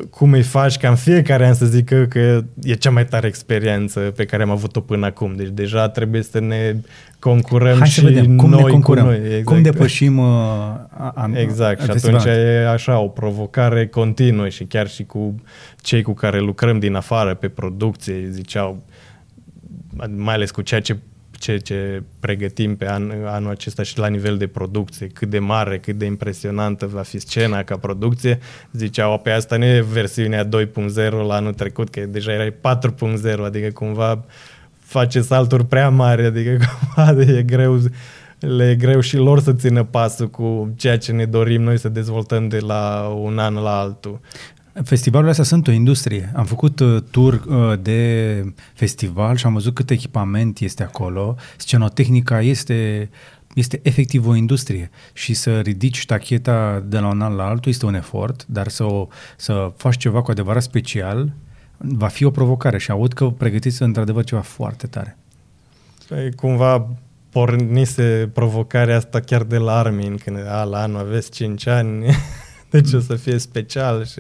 [0.10, 4.00] cum îi faci ca în fiecare an să zică că e cea mai tare experiență
[4.00, 5.36] pe care am avut-o până acum.
[5.36, 6.76] Deci deja trebuie să ne
[7.20, 8.36] concurăm Hai și să vedem.
[8.36, 9.04] Cum noi ne concurăm?
[9.04, 9.20] cu noi.
[9.26, 9.44] Exact.
[9.44, 10.28] Cum depășim uh,
[11.14, 11.82] an, Exact.
[11.82, 15.36] Și atunci e așa o provocare continuă și chiar și cu
[15.82, 18.84] cei cu care lucrăm din afară pe producție ziceau
[20.16, 20.98] mai ales cu ceea ce
[21.40, 25.80] ce, ce pregătim pe an, anul acesta și la nivel de producție, cât de mare,
[25.80, 28.40] cât de impresionantă va fi scena ca producție,
[28.72, 33.72] ziceau, pe asta nu e versiunea 2.0 la anul trecut, că deja era 4.0, adică
[33.72, 34.26] cumva
[34.80, 36.58] face salturi prea mari, adică
[36.96, 37.80] cumva e greu,
[38.40, 41.90] le e greu și lor să țină pasul cu ceea ce ne dorim noi să
[41.90, 44.20] dezvoltăm de la un an la altul.
[44.84, 46.32] Festivalurile astea sunt o industrie.
[46.36, 51.36] Am făcut uh, tur uh, de festival și am văzut cât echipament este acolo.
[51.58, 53.10] Scenotehnica este,
[53.54, 57.86] este efectiv o industrie și să ridici tacheta de la un an la altul este
[57.86, 61.34] un efort, dar să, o, să faci ceva cu adevărat special
[61.78, 65.18] va fi o provocare și aud că pregătiți într-adevăr ceva foarte tare.
[66.08, 66.88] Păi, cumva
[67.30, 72.06] pornise provocarea asta chiar de la Armin, când a, la anul aveți 5 ani
[72.70, 74.20] deci o să fie special și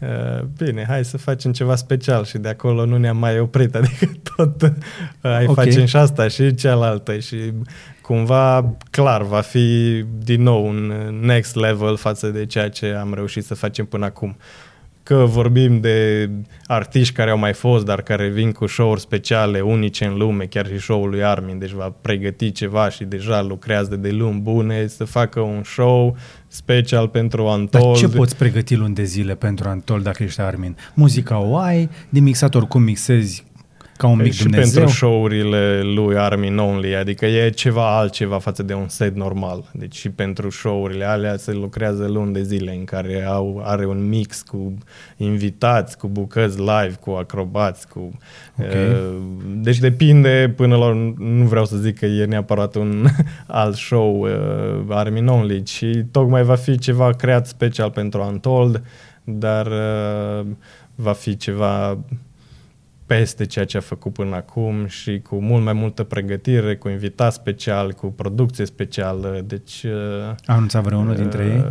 [0.00, 4.10] uh, bine, hai să facem ceva special și de acolo nu ne-am mai oprit, adică
[4.36, 4.70] tot uh,
[5.20, 5.64] ai okay.
[5.64, 7.36] facem și asta și cealaltă și
[8.02, 13.44] cumva clar va fi din nou un next level față de ceea ce am reușit
[13.44, 14.36] să facem până acum
[15.08, 16.30] că vorbim de
[16.66, 20.66] artiști care au mai fost, dar care vin cu show-uri speciale, unice în lume, chiar
[20.66, 25.04] și show-ul lui Armin, deci va pregăti ceva și deja lucrează de luni bune să
[25.04, 26.16] facă un show
[26.46, 27.80] special pentru Antol.
[27.80, 30.76] Dar ce poți pregăti luni de zile pentru Antol dacă ești Armin?
[30.94, 33.44] Muzica o ai, din mixat oricum mixezi
[33.98, 34.72] ca un mic și Dumnezeu.
[34.72, 39.64] pentru show-urile lui Armin Only, adică e ceva altceva față de un set normal.
[39.72, 44.08] Deci și pentru show-urile alea se lucrează luni de zile în care au, are un
[44.08, 44.74] mix cu
[45.16, 48.18] invitați, cu bucăți live, cu acrobați, cu...
[48.58, 48.88] Okay.
[48.88, 49.16] Uh,
[49.56, 50.92] deci depinde până la...
[51.18, 53.06] Nu vreau să zic că e neapărat un
[53.46, 54.30] alt show uh,
[54.88, 58.82] Armin Only, ci tocmai va fi ceva creat special pentru Untold,
[59.24, 60.46] dar uh,
[60.94, 61.98] va fi ceva
[63.08, 67.32] peste ceea ce a făcut până acum și cu mult mai multă pregătire, cu invitat
[67.32, 69.82] special, cu producție specială, deci...
[69.82, 71.64] Uh, a anunțat vreunul uh, dintre ei?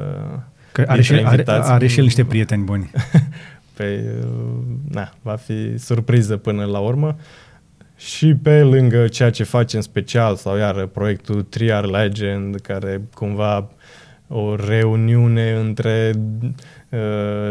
[0.72, 2.92] Că are, dintre și, are, are și el niște prieteni buni.
[3.78, 7.16] pe, uh, na, va fi surpriză până la urmă.
[7.96, 13.70] Și pe lângă ceea ce facem special, sau iar proiectul Triar Legend, care cumva
[14.28, 16.50] o reuniune între uh,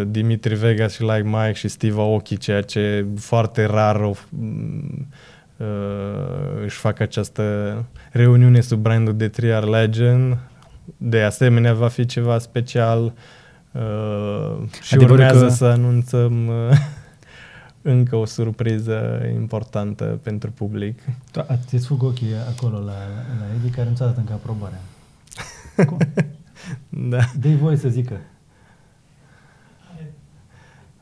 [0.06, 4.12] Dimitri Vegas și Like Mike și Steve Aoki, ceea ce foarte rar o,
[5.56, 5.66] uh,
[6.64, 10.38] își fac această reuniune sub brandul de Triar Legend.
[10.96, 13.12] De asemenea, va fi ceva special
[13.72, 15.52] uh, și Adevărul urmează că...
[15.52, 16.76] să anunțăm uh,
[17.82, 20.98] încă o surpriză importantă pentru public.
[21.66, 22.96] Ți-ți fug ochii acolo la,
[23.38, 24.80] la Edi, care nu ți-a dat încă aprobarea.
[25.86, 25.98] Cum?
[26.88, 27.18] Da.
[27.40, 28.20] dă voie să zică.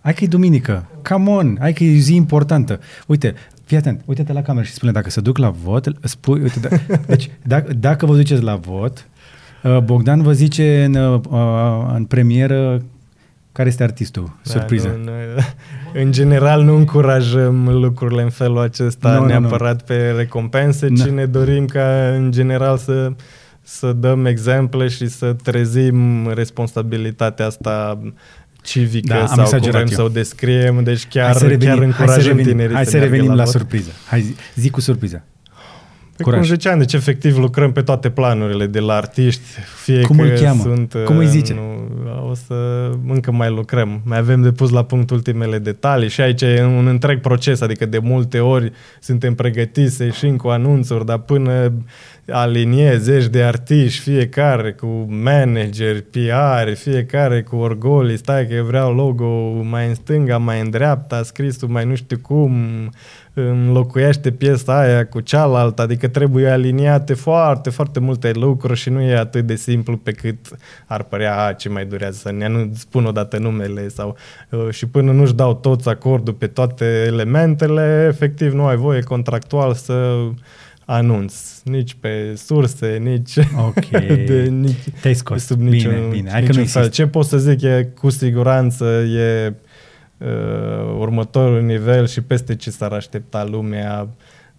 [0.05, 0.87] Hai că e duminică.
[1.03, 2.81] Come on, hai că e zi importantă.
[3.07, 6.61] Uite, fii atent, uite-te la cameră și spune dacă se duc la vot, spui, uite,
[6.61, 9.09] da, deci dacă, dacă vă duceți la vot,
[9.63, 11.21] uh, Bogdan vă zice în, uh,
[11.95, 12.83] în premieră
[13.53, 14.99] care este artistul, da, surpriză.
[15.05, 15.11] Nu, nu,
[16.03, 20.01] în general nu încurajăm lucrurile în felul acesta nu, neapărat nu, nu.
[20.01, 23.13] pe recompense, ci ne dorim ca în general să
[23.67, 28.01] să dăm exemple și să trezim responsabilitatea asta
[28.65, 30.83] civică da, sau cum vrem să o descriem.
[30.83, 33.35] Deci chiar, să revenim, chiar încurajăm hai să revenim, tinerii Hai să, să revenim la,
[33.35, 33.91] la surpriză.
[34.09, 35.25] Hai, zi cu surpriză.
[36.17, 36.39] Pe Curaj.
[36.39, 39.43] cum ziceam, deci efectiv lucrăm pe toate planurile de la artiști,
[39.83, 40.63] fie cum că îl cheamă?
[40.63, 40.95] sunt...
[41.05, 41.55] Cum îi zice?
[41.55, 44.01] Nu, o să încă mai lucrăm.
[44.05, 47.87] Mai avem de pus la punct ultimele detalii și aici e un întreg proces, adică
[47.87, 51.73] de multe ori suntem pregătiți să ieșim cu anunțuri, dar până
[52.29, 58.95] alinie zeci de artiști, fiecare cu manager, PR, fiecare cu orgolii, stai că eu vreau
[58.95, 62.53] logo mai în stânga, mai în dreapta, scrisul mai nu știu cum,
[63.35, 69.17] înlocuiește piesa aia cu cealaltă, adică trebuie aliniate foarte, foarte multe lucruri și nu e
[69.17, 70.37] atât de simplu pe cât
[70.87, 74.17] ar părea a, ce mai durează să ne nu spun odată numele sau
[74.51, 79.75] uh, și până nu-și dau toți acordul pe toate elementele, efectiv nu ai voie contractual
[79.75, 80.17] să
[80.85, 84.07] anunț, nici pe surse, nici, okay.
[84.29, 85.45] de, nici Te-ai scos.
[85.45, 86.31] sub niciun, bine, bine.
[86.31, 86.89] Hai niciun că fel.
[86.89, 89.55] Ce pot să zic e cu siguranță e
[90.19, 94.09] uh, următorul nivel și peste ce s-ar aștepta lumea.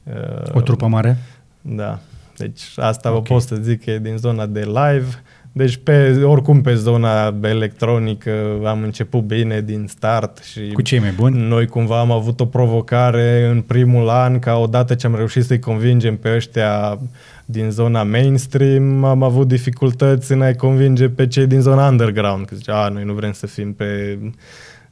[0.04, 1.18] Uh, o trupă mare?
[1.62, 2.00] Da.
[2.38, 3.22] Deci asta okay.
[3.22, 5.24] vă pot să zic că e din zona de live.
[5.52, 8.32] Deci pe, oricum pe zona electronică
[8.66, 11.48] am început bine din start și cu cei mai buni.
[11.48, 15.60] Noi cumva am avut o provocare în primul an ca odată ce am reușit să-i
[15.60, 17.00] convingem pe ăștia
[17.46, 22.56] din zona mainstream, am avut dificultăți în a-i convinge pe cei din zona underground, că
[22.56, 24.20] zicea, a, noi nu vrem să fim pe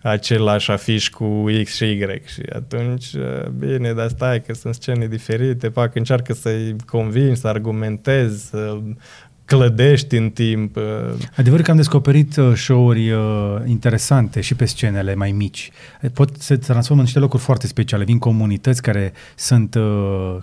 [0.03, 2.21] același afiș cu X și Y.
[2.25, 3.05] Și atunci,
[3.57, 8.77] bine, dar stai că sunt scene diferite, fac, încearcă să-i convingi, să argumentezi, să
[9.45, 10.75] clădești în timp.
[10.75, 10.83] Uh.
[11.35, 13.19] Adevărul că am descoperit uh, show-uri uh,
[13.65, 15.71] interesante și pe scenele mai mici.
[16.13, 18.03] Pot să transformă în niște locuri foarte speciale.
[18.03, 19.77] Vin comunități care sunt,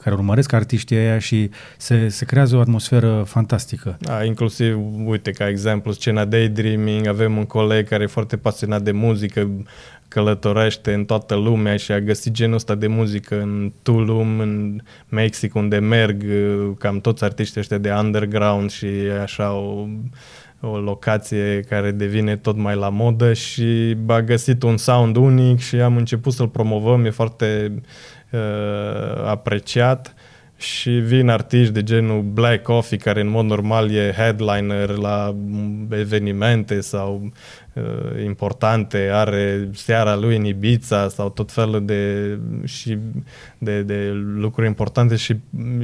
[0.02, 3.96] care urmăresc artiștii aia și se, se creează o atmosferă fantastică.
[4.00, 8.90] Da, inclusiv, uite, ca exemplu, scena Daydreaming, avem un coleg care e foarte pasionat de
[8.90, 9.50] muzică,
[10.10, 15.54] călătorește în toată lumea și a găsit genul ăsta de muzică în Tulum, în Mexic,
[15.54, 18.86] unde merg uh, cam toți artiștii ăștia de underground și
[19.22, 19.86] așa o,
[20.60, 25.76] o locație care devine tot mai la modă și a găsit un sound unic și
[25.76, 27.80] am început să-l promovăm, e foarte
[28.30, 30.14] uh, apreciat.
[30.56, 35.36] Și vin artiști de genul Black Coffee, care în mod normal e headliner la
[35.90, 37.32] evenimente sau
[37.74, 42.98] uh, importante, are seara lui în Ibiza sau tot felul de, și
[43.59, 45.37] de, de lucruri importante și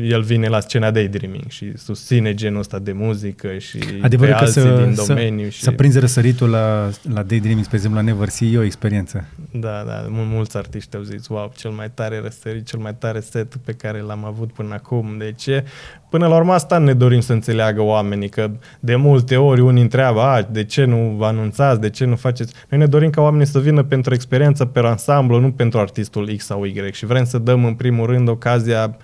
[0.02, 4.60] el vine la scena Daydreaming și susține genul ăsta de muzică și Adevărul pe alții
[4.60, 5.44] să, din domeniu.
[5.44, 5.62] Să, și...
[5.62, 9.24] să prinzi răsăritul la, la Daydreaming, spre exemplu, la Never See, e o experiență.
[9.50, 13.20] Da, da, mul- mulți artiști au zis, wow, cel mai tare răsărit, cel mai tare
[13.20, 15.14] set pe care l-am avut până acum.
[15.18, 15.48] Deci,
[16.08, 20.20] până la urmă asta ne dorim să înțeleagă oamenii, că de multe ori unii întreabă,
[20.20, 22.54] a, de ce nu vă anunțați cântați, de ce nu faceți?
[22.68, 26.44] Noi ne dorim ca oamenii să vină pentru experiența pe ansamblu, nu pentru artistul X
[26.44, 28.96] sau Y și vrem să dăm în primul rând ocazia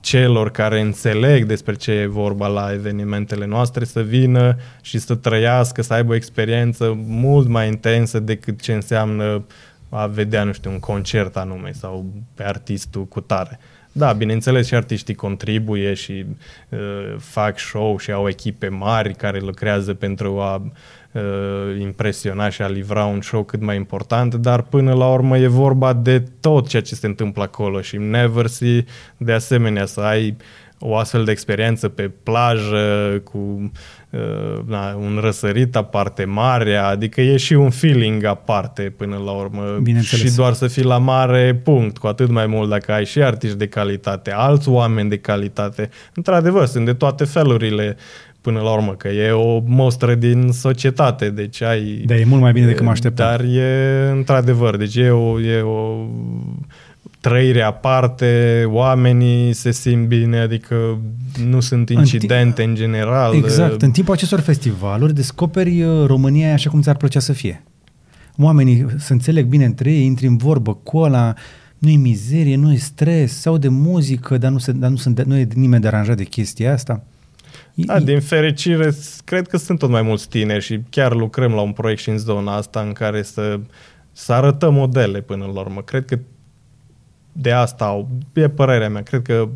[0.00, 5.82] celor care înțeleg despre ce e vorba la evenimentele noastre să vină și să trăiască,
[5.82, 9.44] să aibă o experiență mult mai intensă decât ce înseamnă
[9.88, 13.58] a vedea, nu știu, un concert anume sau pe artistul cu tare.
[13.92, 16.26] Da, bineînțeles și artiștii contribuie și
[16.68, 16.78] uh,
[17.18, 20.70] fac show și au echipe mari care lucrează pentru a uh,
[21.78, 25.92] impresiona și a livra un show cât mai important, dar până la urmă e vorba
[25.92, 28.84] de tot ceea ce se întâmplă acolo și never see
[29.16, 30.36] de asemenea să ai
[30.82, 33.70] o astfel de experiență pe plajă cu
[34.10, 34.20] uh,
[34.66, 40.34] na, un răsărit aparte, marea, adică e și un feeling aparte până la urmă și
[40.34, 43.66] doar să fii la mare, punct, cu atât mai mult dacă ai și artiști de
[43.66, 45.90] calitate, alți oameni de calitate.
[46.14, 47.96] Într-adevăr, sunt de toate felurile
[48.40, 52.02] până la urmă, că e o mostră din societate, deci ai...
[52.06, 53.26] Da, e mult mai bine decât mă așteptam.
[53.26, 56.06] Dar e, într-adevăr, deci e o, e o
[57.20, 60.98] trăire aparte, oamenii se simt bine, adică
[61.48, 63.34] nu sunt incidente în, în general.
[63.34, 63.82] Exact.
[63.82, 67.62] În timpul acestor festivaluri descoperi uh, România așa cum ți-ar plăcea să fie.
[68.38, 71.34] Oamenii se înțeleg bine între ei, intri în vorbă cu ăla,
[71.78, 75.22] nu e mizerie, nu e stres, sau de muzică, dar nu, se, dar nu, sunt,
[75.22, 77.04] nu e nimeni deranjat de chestia asta.
[77.74, 81.72] Da, din fericire, cred că sunt tot mai mulți tineri și chiar lucrăm la un
[81.72, 83.60] proiect și în zona asta în care să,
[84.12, 85.82] să arătăm modele până la urmă.
[85.82, 86.18] Cred că
[87.32, 89.48] de asta au, e părerea mea, cred că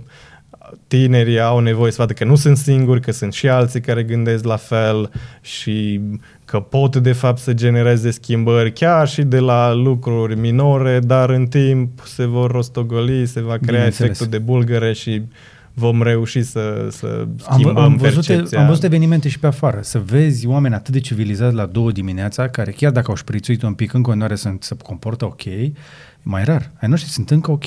[0.86, 4.44] tinerii au nevoie să vadă că nu sunt singuri, că sunt și alții care gândesc
[4.44, 6.00] la fel și
[6.44, 11.46] că pot de fapt să genereze schimbări chiar și de la lucruri minore, dar în
[11.46, 15.22] timp se vor rostogoli, se va crea efectul de bulgăre și
[15.74, 18.60] vom reuși să, să schimbăm am, am văzut, percepția.
[18.60, 22.48] Am văzut evenimente și pe afară, să vezi oameni atât de civilizați la două dimineața,
[22.48, 25.42] care chiar dacă au șprițuit un pic, în continuare să se comportă ok,
[26.22, 26.70] mai rar.
[26.80, 27.64] Ai noștri sunt încă ok.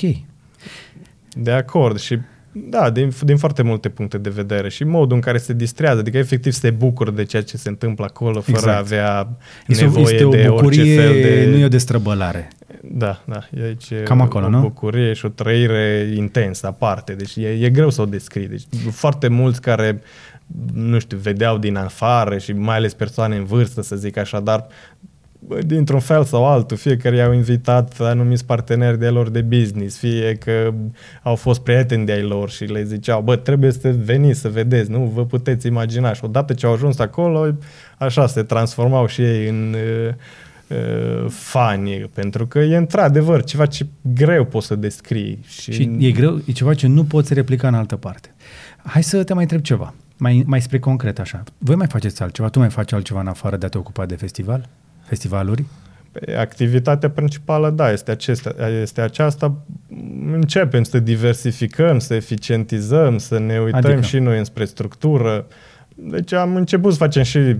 [1.36, 2.18] De acord și
[2.52, 6.18] da, din, din foarte multe puncte de vedere și modul în care se distrează, adică
[6.18, 8.74] efectiv se bucură de ceea ce se întâmplă acolo fără exact.
[8.74, 9.28] a avea
[9.66, 11.50] este nevoie este o de bucurie, orice fel de...
[11.50, 12.48] nu e o destrăbălare.
[12.82, 14.60] Da, da, e aici Cam acolo, o nu?
[14.60, 18.48] bucurie și o trăire intensă aparte, deci e, e greu să o descrii.
[18.48, 20.02] Deci foarte mulți care
[20.72, 24.66] nu știu, vedeau din afară și mai ales persoane în vârstă, să zic așa, dar
[25.66, 30.34] dintr-un fel sau altul, fie că i-au invitat anumiți parteneri de lor de business, fie
[30.34, 30.74] că
[31.22, 34.90] au fost prieteni de ai lor și le ziceau, bă, trebuie să veniți să vedeți,
[34.90, 36.12] nu vă puteți imagina.
[36.12, 37.56] Și odată ce au ajuns acolo,
[37.98, 40.14] așa se transformau și ei în uh,
[40.76, 45.38] uh, fani, pentru că e într-adevăr ceva ce greu poți să descrii.
[45.46, 48.34] Și, și e greu, e ceva ce nu poți replica în altă parte.
[48.84, 51.42] Hai să te mai întreb ceva, mai, mai spre concret așa.
[51.58, 52.48] Voi mai faceți altceva?
[52.48, 54.68] Tu mai faci altceva în afară de a te ocupa de festival?
[55.08, 55.64] Festivaluri?
[56.12, 59.54] Păi, activitatea principală, da, este, acestea, este aceasta.
[60.32, 64.00] Începem să diversificăm, să eficientizăm, să ne uităm adică?
[64.00, 65.46] și noi înspre structură.
[66.00, 67.56] Deci am început să facem și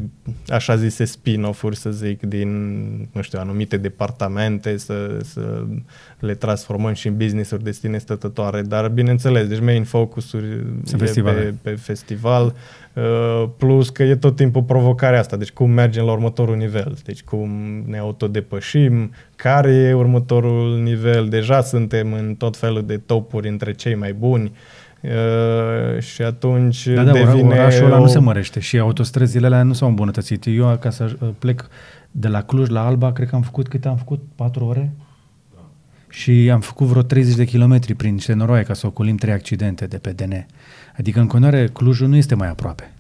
[0.49, 2.51] așa zise spin-off-uri, să zic, din,
[3.13, 5.65] nu știu, anumite departamente, să, să
[6.19, 10.47] le transformăm și în business-uri de sine stătătoare, dar bineînțeles, deci main focus-uri
[11.17, 12.53] e pe, pe festival, uh,
[13.57, 17.51] plus că e tot timpul provocarea asta, deci cum mergem la următorul nivel, deci cum
[17.87, 23.95] ne autodepășim, care e următorul nivel, deja suntem în tot felul de topuri între cei
[23.95, 24.53] mai buni,
[25.01, 28.01] Uh, și atunci da, da, devine orașul ăla o...
[28.01, 30.45] nu se mărește și autostrăzile alea nu s-au îmbunătățit.
[30.47, 31.67] Eu, ca să uh, plec
[32.11, 34.23] de la Cluj la Alba, cred că am făcut, câte am făcut?
[34.35, 34.93] 4 ore?
[36.09, 39.87] Și am făcut vreo 30 de kilometri prin niște noroaie ca să ocolim trei accidente
[39.87, 40.47] de pe DN.
[40.99, 42.93] Adică în continuare Clujul nu este mai aproape.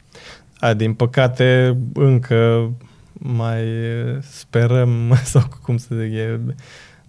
[0.58, 2.70] A, din păcate încă
[3.12, 3.62] mai
[4.20, 6.40] sperăm sau cum să zic, e...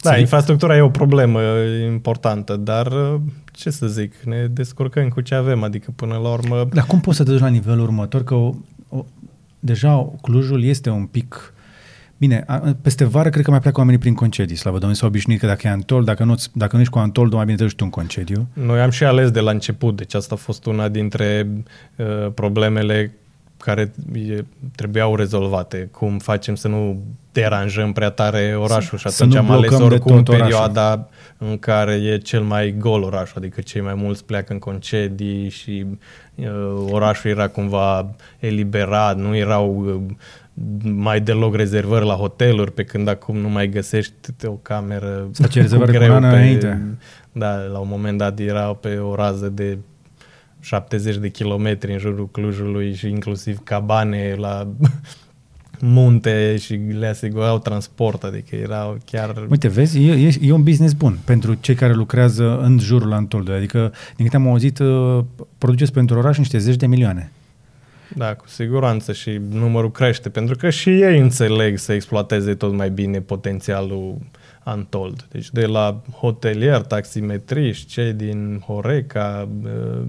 [0.02, 1.42] Da, infrastructura e o problemă
[1.92, 2.92] importantă, dar
[3.52, 6.68] ce să zic, ne descurcăm cu ce avem, adică până la urmă...
[6.74, 8.24] Dar cum poți să te duci la nivelul următor?
[8.24, 8.54] Că o,
[8.90, 9.06] o,
[9.60, 11.54] deja Clujul este un pic...
[12.20, 15.40] Bine, a, peste vară cred că mai pleacă oamenii prin concedii, slavă Domnului, s-au obișnuit
[15.40, 17.76] că dacă e Antol, dacă nu, dacă nu ești cu Antol, mai bine te duci
[17.76, 18.48] tu în concediu.
[18.54, 21.48] Noi am și ales de la început, deci asta a fost una dintre
[21.96, 23.14] uh, problemele
[23.58, 24.44] care e,
[24.76, 25.90] trebuiau rezolvate.
[25.92, 27.02] Cum facem să nu
[27.32, 31.08] deranjăm prea tare orașul și atunci am ales oricum perioada orașul.
[31.38, 35.86] în care e cel mai gol orașul, adică cei mai mulți pleacă în concedii și
[36.36, 36.46] uh,
[36.90, 40.16] orașul era cumva eliberat, nu erau uh,
[40.82, 44.14] mai deloc rezervări la hoteluri, pe când acum nu mai găsești
[44.46, 46.98] o cameră Să ce rezervări greu pe, înainte.
[47.32, 49.78] Da, la un moment dat era pe o rază de
[50.60, 54.68] 70 de kilometri în jurul Clujului și inclusiv cabane la
[55.82, 59.46] munte și le asigurau transport, adică erau chiar...
[59.50, 63.58] Uite, vezi, e, e, e un business bun pentru cei care lucrează în jurul Antoldului.
[63.58, 65.20] Adică, din câte am auzit, uh,
[65.58, 67.32] produceți pentru oraș niște zeci de milioane.
[68.16, 72.90] Da, cu siguranță și numărul crește, pentru că și ei înțeleg să exploateze tot mai
[72.90, 74.18] bine potențialul
[74.64, 75.28] Antold.
[75.32, 80.02] Deci de la hotelier, taximetriști, cei din Horeca, uh,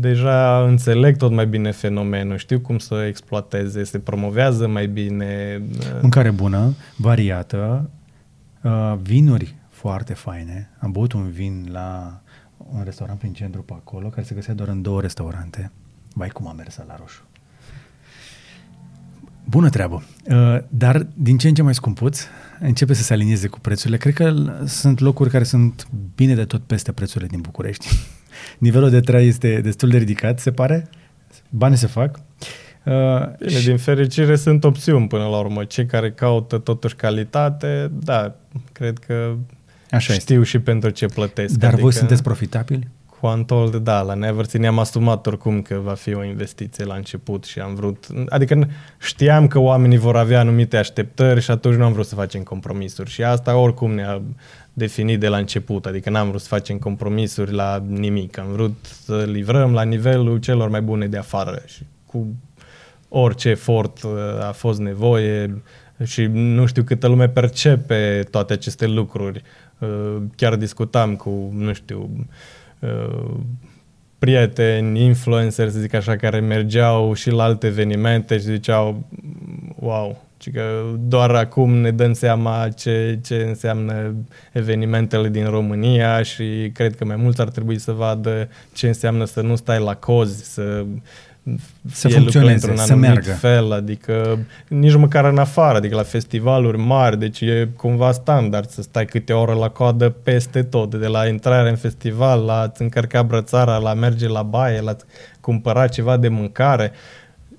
[0.00, 5.62] deja înțeleg tot mai bine fenomenul, știu cum să exploateze, se promovează mai bine.
[5.78, 7.90] uh, Mâncare bună, variată,
[8.62, 10.70] uh, vinuri foarte faine.
[10.78, 12.20] Am băut un vin la
[12.72, 15.70] un restaurant prin centru pe acolo, care se găsea doar în două restaurante.
[16.14, 17.22] Vai cum am mers la roșu.
[19.44, 20.02] Bună treabă.
[20.30, 22.20] Uh, Dar din ce în ce mai scumpuț,
[22.60, 23.96] începe să se alinieze cu prețurile.
[23.96, 27.86] Cred că l- sunt locuri care sunt bine de tot peste prețurile din București.
[28.58, 30.88] Nivelul de trai este destul de ridicat, se pare.
[31.50, 32.20] Banii se fac.
[32.84, 32.92] Uh,
[33.46, 35.64] Bine, din fericire sunt opțiuni până la urmă.
[35.64, 38.34] Cei care caută totuși calitate, da,
[38.72, 39.34] cred că
[39.90, 41.54] Așa știu și pentru ce plătesc.
[41.54, 42.88] Dar voi sunteți profitabili?
[43.22, 47.44] Cu Antold, da, la Neverthy ne-am asumat oricum că va fi o investiție la început
[47.44, 48.68] și am vrut, adică
[49.00, 53.10] știam că oamenii vor avea anumite așteptări și atunci nu am vrut să facem compromisuri
[53.10, 54.22] și asta oricum ne-a
[54.72, 59.24] definit de la început, adică n-am vrut să facem compromisuri la nimic, am vrut să
[59.30, 62.26] livrăm la nivelul celor mai bune de afară și cu
[63.08, 64.10] orice efort uh,
[64.48, 65.62] a fost nevoie
[66.04, 69.42] și nu știu câtă lume percepe toate aceste lucruri.
[69.78, 72.24] Uh, Chiar discutam cu, nu știu, uh,
[74.18, 79.06] prieteni, influenceri, să zic așa, care mergeau și la alte evenimente și ziceau,
[79.78, 84.14] wow, ci că doar acum ne dăm seama ce, ce înseamnă
[84.52, 89.40] evenimentele din România și cred că mai mulți ar trebui să vadă ce înseamnă să
[89.40, 90.84] nu stai la cozi, să
[91.92, 93.32] Să fie lucrurile funcționeze, într-un să anumit meargă.
[93.32, 94.38] fel, adică
[94.68, 99.32] nici măcar în afară, adică la festivaluri mari, deci e cumva standard să stai câte
[99.32, 103.90] oră la coadă peste tot, de la intrare în festival, la a-ți încărca brățara, la
[103.90, 104.96] a merge la baie, la a
[105.40, 106.92] cumpăra ceva de mâncare.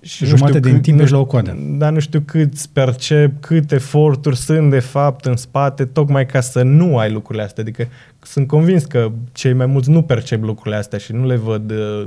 [0.03, 1.57] Și Jumate din timp ești la o coadă.
[1.77, 6.63] Dar nu știu cât percep, câte eforturi sunt de fapt în spate, tocmai ca să
[6.63, 7.63] nu ai lucrurile astea.
[7.63, 7.87] Adică
[8.21, 12.05] sunt convins că cei mai mulți nu percep lucrurile astea și nu le văd uh,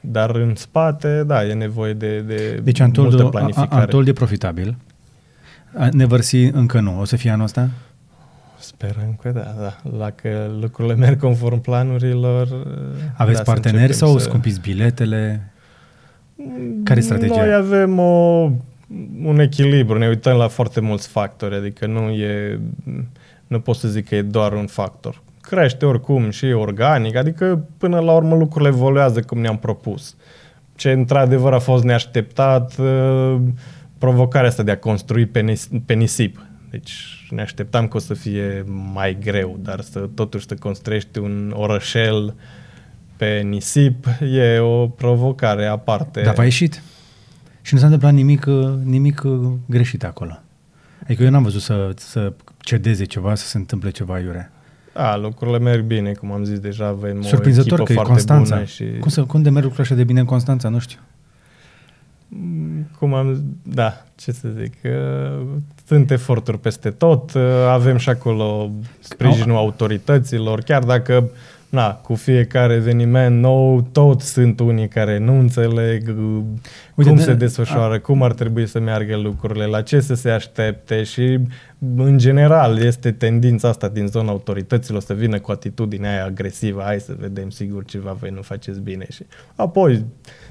[0.00, 3.80] dar în spate, da, e nevoie de, de Deci multă Antold, planificare.
[3.80, 4.76] Antold e profitabil.
[5.92, 7.00] Neversi încă nu.
[7.00, 7.70] O să fie anul ăsta?
[8.58, 9.98] Sperăm că da, da.
[9.98, 12.48] Dacă lucrurile merg conform planurilor...
[13.16, 15.53] Aveți da, să parteneri începem sau să- scumpiți biletele?
[16.84, 17.44] Care e strategia?
[17.44, 18.50] Noi avem o,
[19.24, 22.60] un echilibru, ne uităm la foarte mulți factori, adică nu e,
[23.46, 25.22] nu pot să zic că e doar un factor.
[25.40, 30.16] Crește oricum și organic, adică până la urmă lucrurile evoluează cum ne-am propus.
[30.76, 33.36] Ce într-adevăr a fost neașteptat, uh,
[33.98, 36.42] provocarea asta de a construi pe, nis- pe nisip.
[36.70, 41.52] Deci ne așteptam că o să fie mai greu, dar să totuși să construiești un
[41.56, 42.34] orășel
[43.16, 46.22] pe nisip e o provocare aparte.
[46.22, 46.82] Dar v-a ieșit.
[47.62, 50.38] Și nu s-a întâmplat nimic, uh, nimic uh, greșit acolo.
[51.02, 54.52] Adică eu n-am văzut să, să cedeze ceva, să se întâmple ceva iurea.
[54.94, 58.10] Da, lucrurile merg bine, cum am zis deja, avem Surprinzător o echipă că e foarte
[58.10, 58.54] Constanța.
[58.54, 60.68] bună și Cum, să, cum de merg lucrurile așa de bine în Constanța?
[60.68, 60.98] Nu știu.
[62.98, 65.46] cum am da, ce să zic, uh,
[65.86, 71.30] sunt eforturi peste tot, uh, avem și acolo sprijinul autorităților, chiar dacă
[71.74, 76.42] na, cu fiecare eveniment nou, tot sunt unii care nu înțeleg uh,
[76.94, 80.30] Uite, cum de- se desfășoară, cum ar trebui să meargă lucrurile, la ce să se
[80.30, 81.38] aștepte și
[81.96, 87.00] în general este tendința asta din zona autorităților să vină cu atitudinea aia agresivă, hai
[87.00, 90.04] să vedem sigur ceva voi nu faceți bine și apoi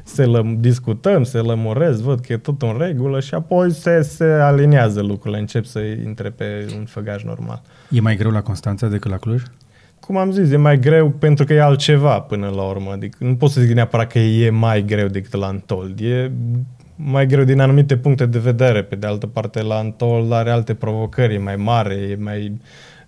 [0.03, 4.23] se lăm, discutăm, se lămurez, văd că e tot în regulă și apoi se, se
[4.25, 7.61] aliniază lucrurile, încep să intre pe un făgaș normal.
[7.89, 9.43] E mai greu la Constanța decât la Cluj?
[10.05, 12.91] Cum am zis, e mai greu pentru că e altceva până la urmă.
[12.91, 15.99] Adică nu pot să zic neapărat că e mai greu decât la Antold.
[15.99, 16.31] E
[16.95, 18.83] mai greu din anumite puncte de vedere.
[18.83, 22.61] Pe de altă parte, la Antold are alte provocări, e mai mare, e mai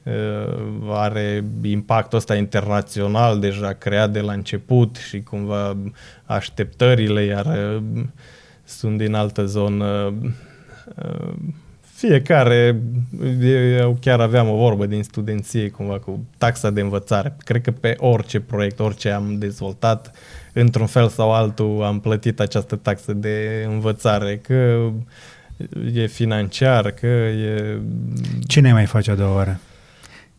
[0.04, 5.78] uh, are impactul ăsta internațional deja creat de la început și cumva
[6.26, 8.04] așteptările iar uh,
[8.64, 10.14] sunt din altă zonă
[10.96, 11.34] uh,
[12.08, 12.82] fiecare,
[13.80, 17.36] eu chiar aveam o vorbă din studenție cumva cu taxa de învățare.
[17.38, 20.12] Cred că pe orice proiect, orice am dezvoltat,
[20.54, 24.90] într-un fel sau altul am plătit această taxă de învățare, că
[25.94, 27.80] e financiar, că e...
[28.48, 29.60] Ce ne mai face a doua oară?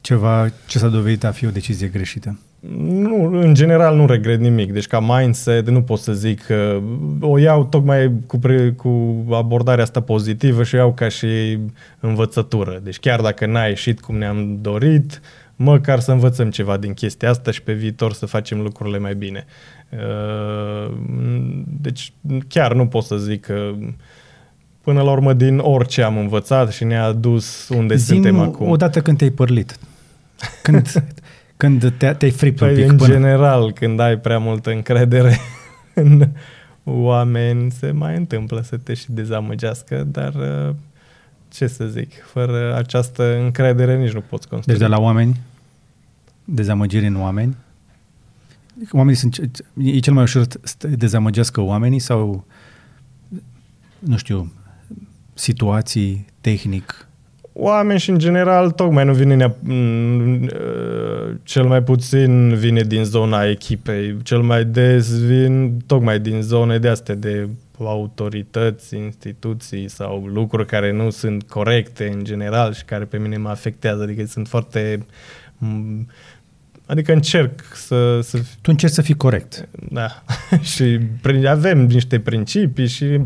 [0.07, 2.39] ceva ce s-a dovedit a fi o decizie greșită?
[2.89, 4.73] Nu, în general nu regret nimic.
[4.73, 6.81] Deci ca mindset nu pot să zic că
[7.21, 11.59] o iau tocmai cu, pre, cu abordarea asta pozitivă și o iau ca și
[12.01, 12.81] învățătură.
[12.83, 15.21] Deci chiar dacă n-a ieșit cum ne-am dorit,
[15.57, 19.47] măcar să învățăm ceva din chestia asta și pe viitor să facem lucrurile mai bine.
[19.91, 20.95] Uh,
[21.81, 22.13] deci
[22.49, 23.73] chiar nu pot să zic că
[24.81, 28.69] până la urmă din orice am învățat și ne-a dus unde Zim suntem acum.
[28.69, 29.79] odată când te-ai părlit.
[30.63, 30.93] Când,
[31.57, 32.91] când te, te-ai fript păi un pic.
[32.91, 33.13] în până...
[33.13, 35.39] general, când ai prea multă încredere
[35.95, 36.29] în
[36.85, 40.75] oameni, se mai întâmplă să te și dezamăgească, dar uh,
[41.49, 44.75] ce să zic, fără această încredere nici nu poți construi.
[44.75, 45.41] Deci de la oameni,
[46.45, 47.57] dezamăgiri în oameni,
[48.91, 52.47] oamenii sunt, e cel mai ușor să te dezamăgească oamenii sau,
[53.99, 54.53] nu știu,
[55.35, 57.06] situații, tehnic,
[57.59, 60.51] Oameni și în general tocmai nu vine nea, m-
[61.43, 66.89] cel mai puțin vine din zona echipei, cel mai des vin tocmai din zone de
[66.89, 67.49] astea de
[67.79, 73.49] autorități, instituții sau lucruri care nu sunt corecte în general și care pe mine mă
[73.49, 75.07] afectează, adică sunt foarte
[75.59, 76.07] m-
[76.87, 79.69] Adică încerc să, să tu încerci să fii corect.
[79.91, 80.23] da.
[80.75, 83.21] și pri- avem niște principii și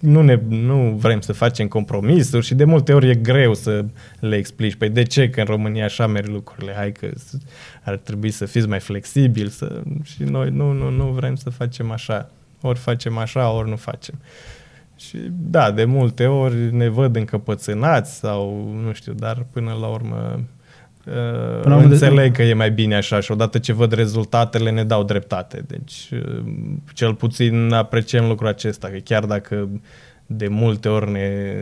[0.00, 3.84] nu, ne, nu vrem să facem compromisuri și de multe ori e greu să
[4.20, 4.74] le explici.
[4.74, 6.72] Păi de ce că în România așa merg lucrurile?
[6.76, 7.36] Hai că s-
[7.84, 9.82] ar trebui să fiți mai flexibili să...
[10.02, 12.30] și noi nu, nu, nu vrem să facem așa.
[12.60, 14.14] Ori facem așa, ori nu facem.
[14.96, 20.40] Și da, de multe ori ne văd încăpățânați sau nu știu, dar până la urmă
[21.06, 24.70] Până Până la urmă, înțeleg că e mai bine așa și odată ce văd rezultatele
[24.70, 25.64] ne dau dreptate.
[25.66, 26.42] Deci uh,
[26.94, 29.68] cel puțin apreciem lucrul acesta, că chiar dacă
[30.26, 31.54] de multe ori ne,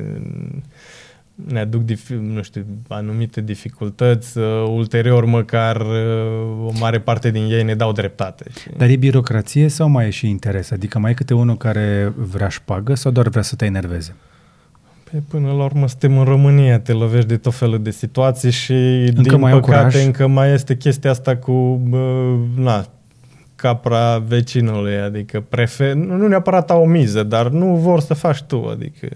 [1.35, 7.47] ne aduc, dif- nu știu, anumite dificultăți, uh, ulterior măcar uh, o mare parte din
[7.51, 8.45] ei ne dau dreptate.
[8.61, 8.69] Și...
[8.77, 10.71] Dar e birocrație sau mai e și interes?
[10.71, 14.15] Adică mai e câte unul care vrea șpagă sau doar vrea să te enerveze?
[15.15, 18.73] Pe până la urmă suntem în România, te lovești de tot felul de situații și
[19.17, 20.05] Încă din mai au păcate curaj?
[20.05, 22.87] încă mai este chestia asta cu bă, na,
[23.55, 28.67] capra vecinului, adică prefer, nu neapărat au o miză, dar nu vor să faci tu,
[28.71, 29.09] adică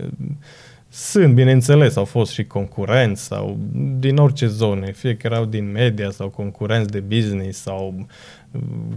[0.88, 3.58] sunt, bineînțeles, au fost și concurenți sau
[3.98, 8.04] din orice zone, fie că erau din media sau concurenți de business sau uh,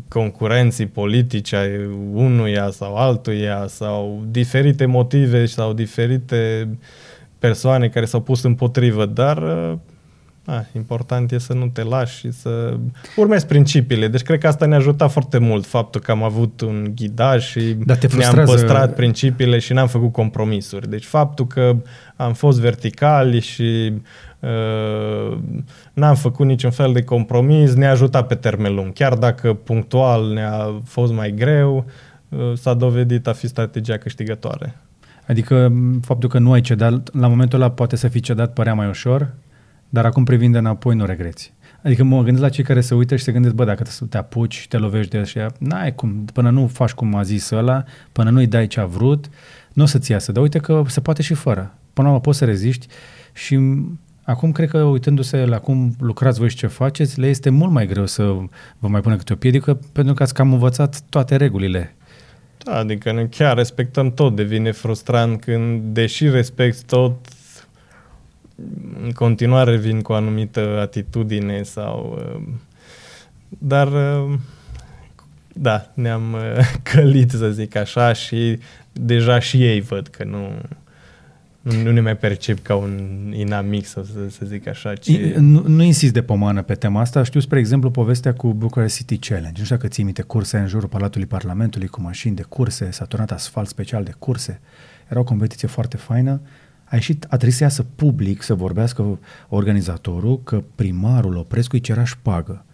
[0.07, 1.69] concurenții politici ai
[2.13, 6.69] unuia sau altuia sau diferite motive sau diferite
[7.39, 9.77] persoane care s-au pus împotrivă, dar uh,
[10.45, 12.77] a, important e să nu te lași și să
[13.15, 14.07] urmezi principiile.
[14.07, 17.59] Deci cred că asta ne-a ajutat foarte mult, faptul că am avut un ghidaj și
[17.85, 20.89] Dar te ne-am frustrează- păstrat principiile și n-am făcut compromisuri.
[20.89, 21.75] Deci faptul că
[22.15, 24.01] am fost verticali și uh,
[25.93, 28.93] n-am făcut niciun fel de compromis ne-a ajutat pe termen lung.
[28.93, 31.85] Chiar dacă punctual ne-a fost mai greu,
[32.29, 34.75] uh, s-a dovedit a fi strategia câștigătoare.
[35.27, 38.73] Adică m, faptul că nu ai cedat, la momentul ăla poate să fi cedat părea
[38.73, 39.33] mai ușor,
[39.89, 41.53] dar acum privind înapoi nu regreți.
[41.83, 44.17] Adică mă gândesc la cei care se uită și se gândesc, bă, dacă să te
[44.17, 47.83] apuci și te lovești de așa, n-ai cum, până nu faci cum a zis ăla,
[48.11, 49.29] până nu-i dai ce a vrut,
[49.73, 50.31] nu o să-ți iasă.
[50.31, 51.73] Dar uite că se poate și fără.
[51.93, 52.87] Până la urmă poți să reziști
[53.33, 57.49] și m, acum cred că uitându-se la cum lucrați voi și ce faceți, le este
[57.49, 58.24] mult mai greu să
[58.80, 61.95] vă mai pună câte o piedică pentru că ați cam învățat toate regulile.
[62.63, 64.36] Da, adică noi chiar respectăm tot.
[64.36, 67.15] Devine frustrant când, deși respecti tot,
[69.03, 72.19] în continuare vin cu o anumită atitudine sau...
[72.36, 72.41] uh,
[73.57, 74.38] Dar, uh,
[75.53, 78.59] da, ne-am uh, călit, să zic așa, și
[78.91, 80.51] deja și ei văd că nu,
[81.62, 82.99] nu, nu ne mai percep ca un
[83.36, 85.07] inamic, sau să, să zic așa, ci...
[85.07, 87.24] I- Nu, nu insist de pomană pe tema asta.
[87.24, 89.57] Știu, spre exemplu, povestea cu Bucharest City Challenge.
[89.57, 93.05] Nu știu dacă ții minte curse în jurul Palatului Parlamentului cu mașini de curse, s-a
[93.05, 94.59] turnat asfalt special de curse.
[95.09, 96.41] Era o competiție foarte faină.
[96.84, 102.03] A ieșit, a trebuit să iasă public să vorbească organizatorul că primarul Oprescu îi cerea
[102.03, 102.66] șpagă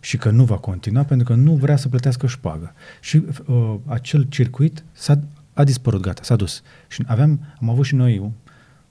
[0.00, 2.74] și că nu va continua pentru că nu vrea să plătească șpagă.
[3.00, 5.20] Și uh, acel circuit s-a,
[5.54, 6.62] a dispărut, gata, s-a dus.
[6.88, 8.32] Și aveam, am avut și noi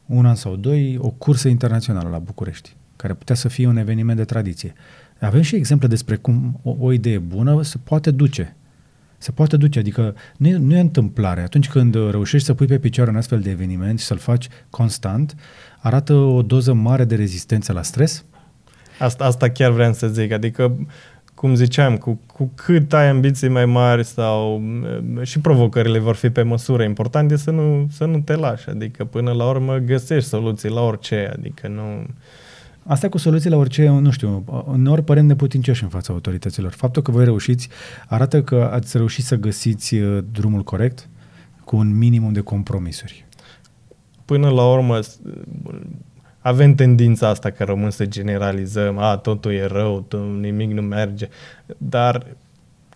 [0.06, 4.18] un an sau doi o cursă internațională la București, care putea să fie un eveniment
[4.18, 4.74] de tradiție.
[5.20, 8.56] Avem și exemple despre cum o, o idee bună se poate duce.
[9.18, 11.42] Se poate duce, adică nu e, nu e întâmplare.
[11.42, 14.48] Atunci când uh, reușești să pui pe picioare un astfel de eveniment și să-l faci
[14.70, 15.36] constant,
[15.80, 18.26] arată o doză mare de rezistență la stres,
[19.00, 20.88] Asta, asta chiar vreau să zic, adică
[21.36, 26.30] cum ziceam, cu, cu cât ai ambiții mai mari sau m, și provocările vor fi
[26.30, 30.30] pe măsură, important e să nu, să nu te lași, adică până la urmă găsești
[30.30, 32.06] soluții la orice, adică nu...
[32.86, 36.72] Asta cu soluții la orice, nu știu, uneori părem neputincioși în fața autorităților.
[36.72, 37.70] Faptul că voi reușiți
[38.08, 41.10] arată că ați reușit să găsiți uh, drumul corect
[41.64, 43.26] cu un minimum de compromisuri.
[44.26, 45.00] Până la urmă,
[46.44, 50.06] avem tendința asta că rămân să generalizăm, a, totul e rău,
[50.40, 51.30] nimic nu merge,
[51.78, 52.26] dar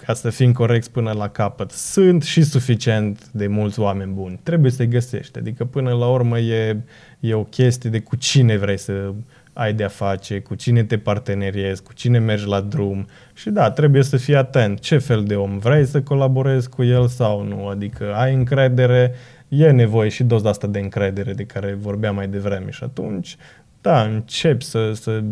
[0.06, 4.40] ca să fim corecți până la capăt, sunt și suficient de mulți oameni buni.
[4.44, 5.38] Trebuie să-i găsești.
[5.38, 6.78] Adică până la urmă e,
[7.20, 9.14] e o chestie de cu cine vrei să
[9.54, 13.08] ai de-a face, cu cine te parteneriezi, cu cine mergi la drum.
[13.34, 14.80] Și da, trebuie să fii atent.
[14.80, 17.68] Ce fel de om vrei să colaborezi cu el sau nu?
[17.68, 19.14] Adică ai încredere,
[19.48, 23.38] e nevoie și doza asta de încredere de care vorbeam mai devreme și atunci,
[23.82, 25.24] da, începi să, să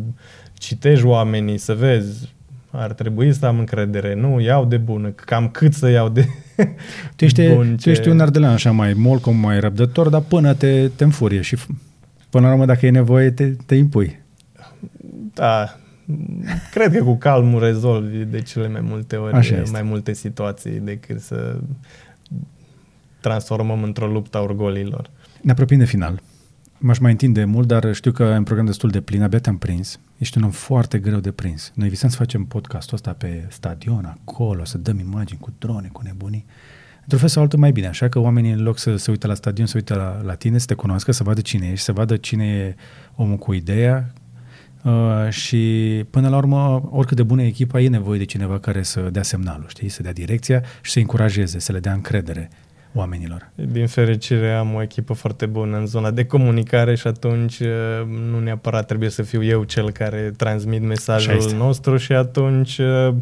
[0.54, 2.34] citești oamenii, să vezi
[2.78, 6.26] ar trebui să am încredere, nu, iau de bună, cam cât să iau de
[7.16, 7.70] tu ești, bun.
[7.70, 7.90] Tu ce...
[7.90, 11.58] ești un ardelean așa mai molcom, mai răbdător, dar până te, te înfurie și
[12.30, 14.24] până la urmă dacă e nevoie te, te impui.
[15.34, 15.76] Da,
[16.72, 21.20] cred că cu calmul rezolvi de cele mai multe ori Așa mai multe situații decât
[21.20, 21.58] să
[23.28, 25.10] transformăm într-o luptă a orgolilor.
[25.42, 26.22] Ne apropiem de final.
[26.78, 29.58] M-aș mai întinde mult, dar știu că ai un program destul de plin, abia te-am
[29.58, 30.00] prins.
[30.18, 31.72] Ești un om foarte greu de prins.
[31.76, 36.02] Noi visăm să facem podcastul ăsta pe stadion, acolo, să dăm imagini cu drone, cu
[36.04, 36.46] nebunii.
[37.02, 39.34] Într-un fel sau altul mai bine, așa că oamenii în loc să se uite la
[39.34, 42.18] stadion, să uite la, la tine, să te cunoască, să vadă cine ești, să vadă
[42.18, 42.76] cine e
[43.16, 44.14] omul cu ideea
[44.84, 48.84] uh, și până la urmă, oricât de bună e echipa, e nevoie de cineva care
[48.84, 52.50] să dea semnalul, știi, să dea direcția și să încurajeze, să le dea încredere
[52.96, 53.50] oamenilor.
[53.56, 57.68] Din fericire am o echipă foarte bună în zona de comunicare și atunci uh,
[58.32, 63.14] nu neapărat trebuie să fiu eu cel care transmit mesajul nostru și atunci uh,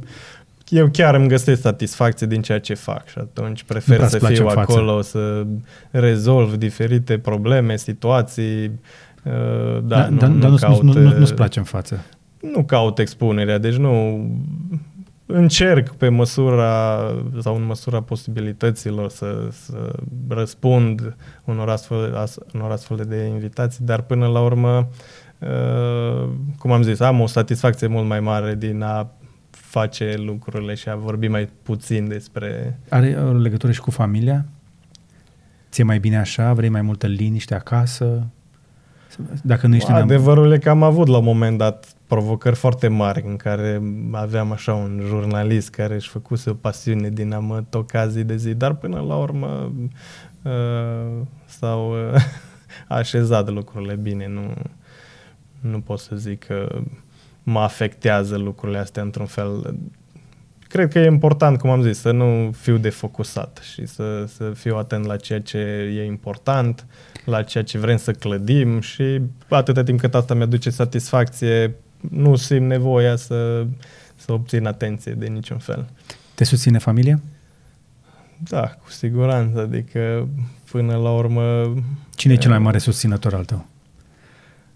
[0.69, 5.01] eu chiar îmi găsesc satisfacție din ceea ce fac și atunci prefer să fiu acolo,
[5.01, 5.45] să
[5.91, 8.71] rezolv diferite probleme, situații.
[9.23, 12.05] Uh, da, da, nu, da, nu, caut, nu, nu, nu-ți place în față.
[12.39, 14.25] Nu caut expunerea, deci nu
[15.35, 16.99] încerc pe măsura
[17.41, 19.95] sau în măsura posibilităților să, să
[20.27, 24.89] răspund unor astfel, unor astfel de invitații, dar până la urmă,
[25.39, 29.11] uh, cum am zis, am o satisfacție mult mai mare din a
[29.49, 32.79] face lucrurile și a vorbi mai puțin despre...
[32.89, 34.45] Are o legătură și cu familia?
[35.71, 36.53] Ți-e mai bine așa?
[36.53, 38.27] Vrei mai multă liniște acasă?
[39.43, 43.23] Dacă nu ești Adevărul e că am avut la un moment dat provocări foarte mari
[43.27, 48.07] în care aveam așa un jurnalist care își făcuse o pasiune din a mă toca
[48.07, 49.71] zi de zi, dar până la urmă
[50.41, 52.21] uh, s-au uh,
[52.99, 54.27] așezat lucrurile bine.
[54.27, 54.53] Nu,
[55.59, 56.81] nu pot să zic că
[57.43, 59.75] mă afectează lucrurile astea într-un fel.
[60.67, 64.77] Cred că e important, cum am zis, să nu fiu defocusat și să, să fiu
[64.77, 65.57] atent la ceea ce
[65.97, 66.85] e important,
[67.25, 71.75] la ceea ce vrem să clădim și atâta timp cât asta mi-aduce satisfacție,
[72.09, 73.65] nu simt nevoia să,
[74.15, 75.89] să obțin atenție de niciun fel.
[76.35, 77.19] Te susține familia?
[78.37, 79.59] Da, cu siguranță.
[79.59, 80.27] Adică,
[80.71, 81.73] până la urmă...
[82.15, 83.65] Cine e cel mai mare susținător al tău?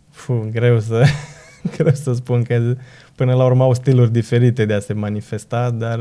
[0.09, 1.05] Fu, greu să,
[1.77, 2.75] greu să spun că
[3.15, 5.99] până la urmă au stiluri diferite de a se manifesta, dar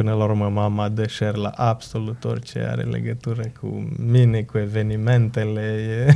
[0.00, 5.60] până la urmă mama dă share la absolut orice are legătură cu mine, cu evenimentele,
[5.60, 6.12] e,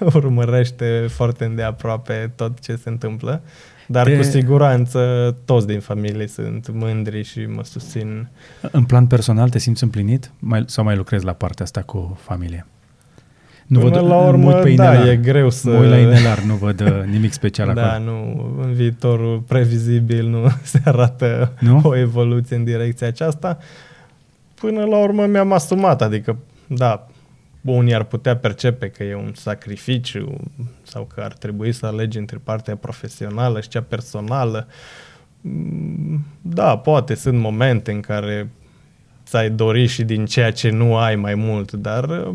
[0.18, 3.42] urmărește foarte îndeaproape tot ce se întâmplă.
[3.86, 4.16] Dar de...
[4.16, 8.28] cu siguranță toți din familie sunt mândri și mă susțin.
[8.70, 12.66] În plan personal te simți împlinit mai, sau mai lucrezi la partea asta cu familie?
[13.66, 15.70] Nu Până văd, la urmă, pe da, e greu să...
[15.70, 18.04] Mă uit la inelar, nu văd uh, nimic special da, acolo.
[18.04, 21.80] Da, nu, în viitorul previzibil nu se arată nu?
[21.82, 23.58] o evoluție în direcția aceasta.
[24.54, 26.36] Până la urmă mi-am asumat, adică,
[26.66, 27.06] da,
[27.60, 30.36] unii ar putea percepe că e un sacrificiu
[30.82, 34.66] sau că ar trebui să alegi între partea profesională și cea personală.
[35.40, 38.50] Mm, da, poate sunt momente în care
[39.26, 42.34] ți-ai dori și din ceea ce nu ai mai mult, dar uh,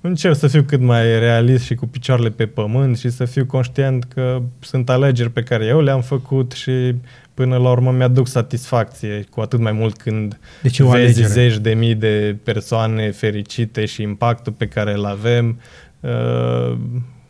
[0.00, 4.04] încerc să fiu cât mai realist și cu picioarele pe pământ și să fiu conștient
[4.04, 6.94] că sunt alegeri pe care eu le-am făcut și
[7.34, 11.26] până la urmă mi-aduc satisfacție, cu atât mai mult când deci vezi alegere.
[11.26, 15.60] zeci de mii de persoane fericite și impactul pe care îl avem,
[16.00, 16.78] uh,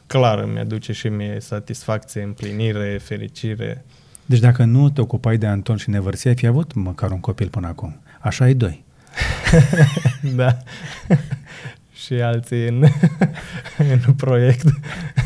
[0.07, 3.85] clar îmi aduce și mie satisfacție, împlinire, fericire.
[4.27, 7.49] Deci dacă nu te ocupai de Anton și Nevărsie, ai fi avut măcar un copil
[7.49, 8.01] până acum.
[8.21, 8.85] Așa ai doi.
[10.37, 10.57] da
[12.11, 12.85] și alții în,
[14.07, 14.65] în proiect.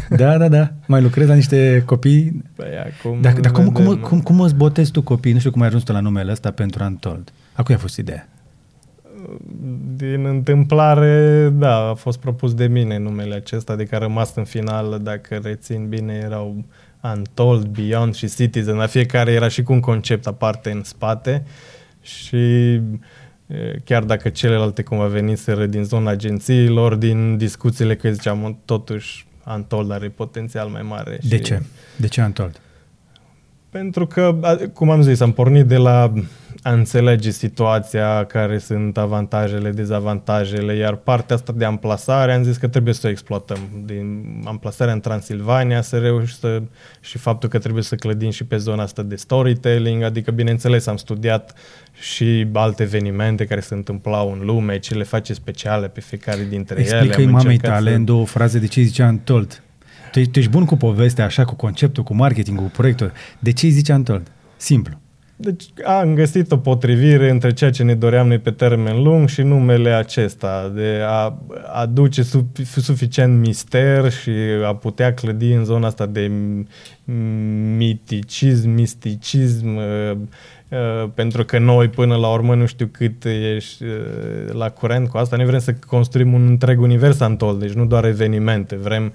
[0.09, 0.70] Da, da, da.
[0.87, 2.43] Mai lucrezi la niște copii.
[2.57, 5.32] Păi acum dar, dar cum, cum, cum, cum îți botezi tu copii?
[5.32, 7.32] Nu știu cum ai ajuns tu la numele ăsta pentru Antold.
[7.53, 8.28] A cui a fost ideea?
[9.97, 14.45] Din întâmplare, da, a fost propus de mine numele acesta, de care a rămas în
[14.45, 16.64] final, dacă rețin bine, erau
[17.01, 21.45] Untold, Beyond și Citizen, la fiecare era și cu un concept aparte în spate
[22.03, 22.80] și
[23.85, 30.09] chiar dacă celelalte cumva veniseră din zona agențiilor, din discuțiile că ziceam, totuși Untold are
[30.09, 31.19] potențial mai mare.
[31.29, 31.63] De și ce?
[31.97, 32.61] De ce Untold?
[33.71, 34.39] Pentru că,
[34.73, 36.13] cum am zis, am pornit de la
[36.65, 42.69] a înțelege situația, care sunt avantajele, dezavantajele, iar partea asta de amplasare am zis că
[42.69, 43.59] trebuie să o exploatăm.
[43.85, 46.62] Din amplasarea în Transilvania să reuși să,
[47.01, 50.97] și faptul că trebuie să clădim și pe zona asta de storytelling, adică bineînțeles am
[50.97, 51.55] studiat
[52.01, 56.79] și alte evenimente care se întâmplau în lume, ce le face speciale pe fiecare dintre
[56.79, 57.07] Explică ele.
[57.07, 57.97] Explică-i mamei tale să...
[57.97, 59.62] în două fraze de ce zicea Antold.
[60.12, 63.12] Tu, tu ești bun cu povestea, așa, cu conceptul, cu marketing, cu proiectul.
[63.39, 64.31] De ce îi zice Antold?
[64.57, 65.03] Simplu.
[65.37, 69.43] Deci am găsit o potrivire între ceea ce ne doream noi pe termen lung și
[69.43, 71.39] numele acesta, de a
[71.72, 72.22] aduce
[72.76, 74.30] suficient mister și
[74.66, 76.30] a putea clădi în zona asta de
[77.76, 80.16] miticism, misticism, uh,
[80.68, 85.16] uh, pentru că noi până la urmă nu știu cât ești uh, la curent cu
[85.16, 89.12] asta, ne vrem să construim un întreg univers antol, deci nu doar evenimente, vrem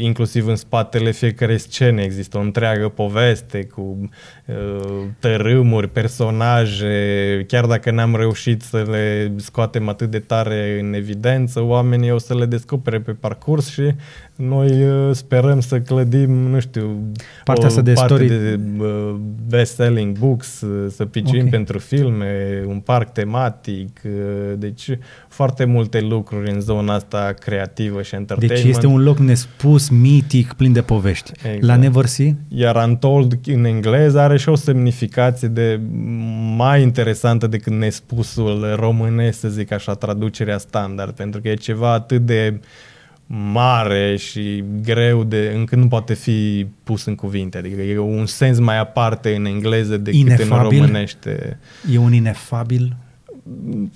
[0.00, 4.10] inclusiv în spatele fiecarei scene există o întreagă poveste cu
[4.46, 11.60] uh, tărâmuri, personaje, chiar dacă n-am reușit să le scoatem atât de tare în evidență,
[11.60, 13.94] oamenii o să le descopere pe parcurs și
[14.36, 17.12] noi uh, sperăm să clădim, nu știu,
[17.44, 18.28] partea asta de parte story...
[18.28, 19.14] de uh,
[19.48, 21.50] best-selling books, uh, să piciuim okay.
[21.50, 24.10] pentru filme, un parc tematic, uh,
[24.56, 28.62] deci foarte multe lucruri în zona asta creativă și entertainment.
[28.62, 31.32] Deci este un loc nespus, mitic, plin de povești.
[31.42, 31.62] Exact.
[31.62, 32.34] La Neversea?
[32.48, 35.80] Iar Untold în engleză are și o semnificație de
[36.56, 42.26] mai interesantă decât nespusul românesc, să zic așa, traducerea standard, pentru că e ceva atât
[42.26, 42.60] de
[43.26, 47.58] mare și greu de încât nu poate fi pus în cuvinte.
[47.58, 50.52] Adică e un sens mai aparte în engleză decât Inefabil?
[50.52, 51.58] în românește.
[51.92, 52.96] E un inefabil?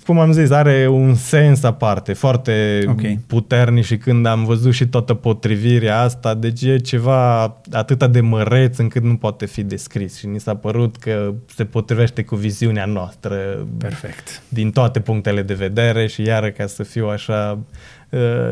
[0.05, 3.19] cum am zis, are un sens aparte, foarte okay.
[3.27, 8.77] puternic și când am văzut și toată potrivirea asta, deci e ceva atât de măreț
[8.77, 13.67] încât nu poate fi descris și ni s-a părut că se potrivește cu viziunea noastră
[13.77, 14.41] Perfect.
[14.47, 17.79] din toate punctele de vedere și iară ca să fiu așa uh,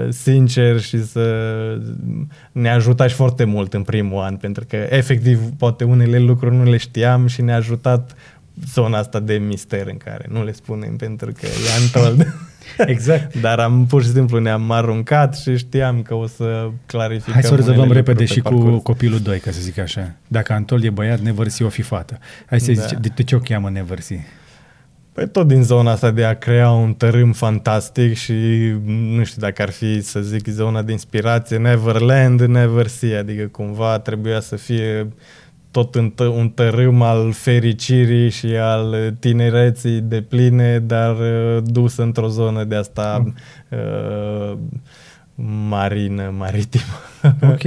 [0.09, 1.27] sincer și să
[2.51, 6.77] ne ajutați foarte mult în primul an, pentru că efectiv poate unele lucruri nu le
[6.77, 8.15] știam și ne-a ajutat
[8.73, 12.27] zona asta de mister în care nu le spunem pentru că e untold.
[12.93, 13.35] exact.
[13.45, 17.55] Dar am pur și simplu ne-am aruncat și știam că o să clarificăm Hai să
[17.55, 18.63] rezolvăm repede și parcurs.
[18.63, 20.15] cu copilul 2, ca să zic așa.
[20.27, 22.19] Dacă Antol e băiat, Neversi o fi fată.
[22.45, 22.81] Hai să da.
[22.81, 24.19] zici, de, de ce o cheamă Neversi?
[25.17, 28.33] Păi tot din zona asta de a crea un tărâm fantastic și
[28.85, 34.39] nu știu dacă ar fi să zic zona de inspirație Neverland, Neversea, adică cumva trebuia
[34.39, 35.07] să fie
[35.71, 41.97] tot un, tă, un tărâm al fericirii și al tinereții de pline, dar uh, dus
[41.97, 43.35] într-o zonă de asta mm.
[43.69, 44.57] uh,
[45.69, 46.83] marină, maritimă.
[47.53, 47.63] ok.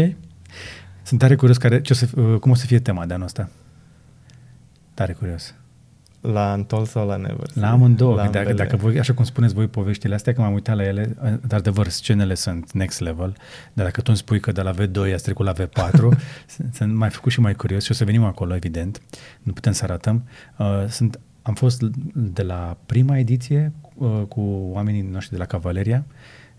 [1.03, 3.27] Sunt tare curios care, ce o să, uh, cum o să fie tema de anul
[3.27, 3.49] ăsta.
[4.95, 5.55] Tare curios.
[6.21, 7.51] La Antol sau la Never?
[7.55, 8.15] La amândouă.
[8.15, 11.17] La dacă, dacă voi, așa cum spuneți voi poveștile astea, că m-am uitat la ele,
[11.47, 13.37] dar adevăr, scenele sunt next level,
[13.73, 16.19] dar dacă tu îmi spui că de la V2 ați trecut la V4,
[16.73, 19.01] sunt mai făcut și mai curios și o să venim acolo, evident,
[19.43, 20.25] nu putem să arătăm.
[20.57, 21.83] Uh, sunt, am fost
[22.15, 24.41] de la prima ediție uh, cu
[24.73, 26.05] oamenii noștri de la Cavaleria.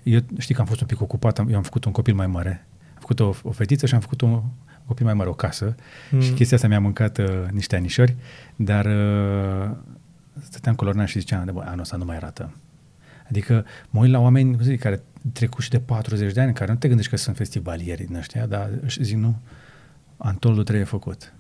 [0.04, 2.28] Eu știi că am fost un pic ocupat, am, eu am făcut un copil mai
[2.28, 2.66] mare.
[2.94, 4.42] Am făcut o, o fetiță și am făcut un
[4.92, 5.76] copil mai mare o casă
[6.12, 6.22] mm.
[6.22, 8.16] și chestia asta mi-a mâncat uh, niște anișori,
[8.56, 9.72] dar uh,
[10.40, 12.54] stăteam cu Lorna și ziceam, de bă, anul ăsta nu mai arată.
[13.30, 15.02] Adică mă uit la oameni zic, care
[15.34, 18.46] trecut și de 40 de ani, care nu te gândești că sunt festivalieri din ăștia,
[18.46, 19.36] dar zic, nu,
[20.18, 21.34] Antolul trebuie făcut.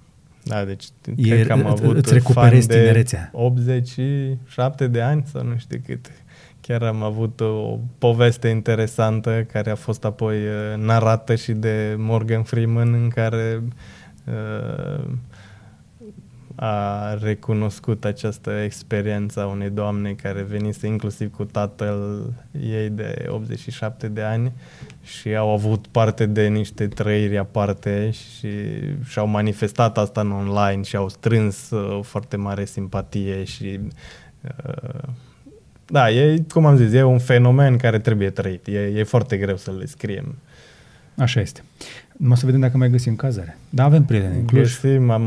[0.43, 0.85] Da, deci
[1.15, 3.29] e, cred că am avut îți recuperezi tinerețea.
[3.33, 6.11] 87 de ani sau nu știu câte.
[6.61, 12.43] Chiar am avut o poveste interesantă care a fost apoi uh, narată și de Morgan
[12.43, 13.63] Freeman în care
[14.25, 15.03] uh,
[16.55, 24.07] a recunoscut această experiență a unei doamne care venise inclusiv cu tatăl ei de 87
[24.07, 24.51] de ani
[25.03, 28.49] și au avut parte de niște trăiri aparte și
[29.03, 33.79] și-au manifestat asta în online și au strâns uh, o foarte mare simpatie și
[34.41, 35.09] uh,
[35.91, 38.67] da, e, cum am zis, e un fenomen care trebuie trăit.
[38.67, 40.35] E, e foarte greu să le scriem.
[41.17, 41.63] Așa este.
[42.17, 43.57] Nu să vedem dacă mai găsim cazare.
[43.69, 44.61] Da, avem prieteni în Cluj.
[44.81, 45.25] Găsim, am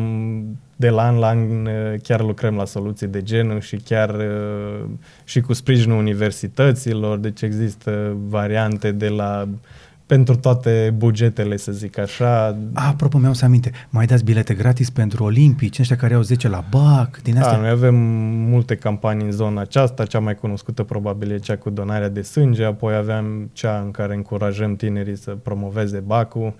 [0.77, 4.85] de la an la an uh, chiar lucrăm la soluții de genul și chiar uh,
[5.25, 9.49] și cu sprijinul universităților, deci există variante de la
[10.07, 12.47] pentru toate bugetele, să zic așa.
[12.73, 16.49] A, apropo, mi-au să aminte, mai dați bilete gratis pentru olimpici, ăștia care au 10
[16.49, 17.53] la BAC, din astea?
[17.53, 17.95] Da, noi avem
[18.49, 22.65] multe campanii în zona aceasta, cea mai cunoscută probabil e cea cu donarea de sânge,
[22.65, 26.55] apoi aveam cea în care încurajăm tinerii să promoveze BAC-ul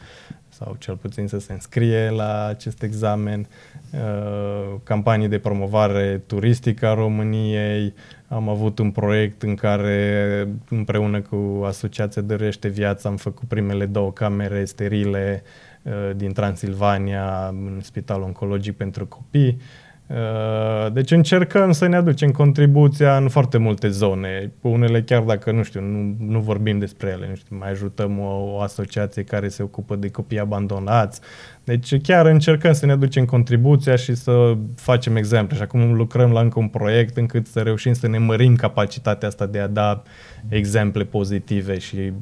[0.59, 3.49] sau cel puțin să se înscrie la acest examen,
[3.93, 7.95] uh, campanii de promovare turistică a României,
[8.35, 14.13] am avut un proiect în care împreună cu Asociația Dărește Viața am făcut primele două
[14.13, 15.43] camere sterile
[15.83, 19.61] uh, din Transilvania în Spitalul Oncologic pentru Copii.
[20.07, 24.53] Uh, deci încercăm să ne aducem contribuția în foarte multe zone.
[24.61, 28.55] Unele chiar dacă, nu știu, nu, nu vorbim despre ele, nu știu, mai ajutăm o,
[28.55, 31.21] o asociație care se ocupă de copii abandonați.
[31.65, 35.57] Deci chiar încercăm să ne aducem contribuția și să facem exemple.
[35.57, 39.47] Și acum lucrăm la încă un proiect încât să reușim să ne mărim capacitatea asta
[39.47, 40.03] de a da
[40.49, 42.13] exemple pozitive și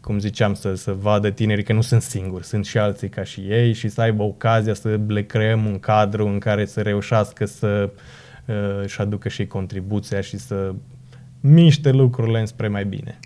[0.00, 3.40] cum ziceam, să, să vadă tinerii că nu sunt singuri, sunt și alții ca și
[3.40, 7.90] ei și să aibă ocazia să le creăm un cadru în care să reușească să
[8.46, 10.74] uh, își aducă și contribuția și să
[11.40, 13.18] miște lucrurile înspre mai bine.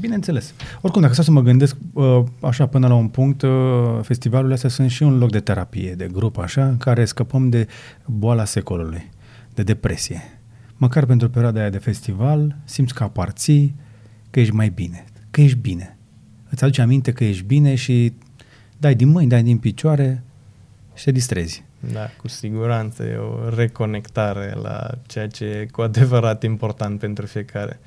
[0.00, 0.54] Bineînțeles.
[0.80, 3.50] Oricum, dacă să mă gândesc uh, așa până la un punct, uh,
[4.02, 7.66] festivalurile astea sunt și un loc de terapie, de grup, așa, în care scăpăm de
[8.04, 9.10] boala secolului,
[9.54, 10.22] de depresie.
[10.76, 13.74] Măcar pentru perioada aia de festival, simți că aparții,
[14.30, 15.96] că ești mai bine, că ești bine
[16.56, 18.12] îți aduce aminte că ești bine și
[18.78, 20.22] dai din mâini, dai din picioare
[20.94, 21.64] și te distrezi.
[21.80, 27.80] Da, cu siguranță e o reconectare la ceea ce e cu adevărat important pentru fiecare.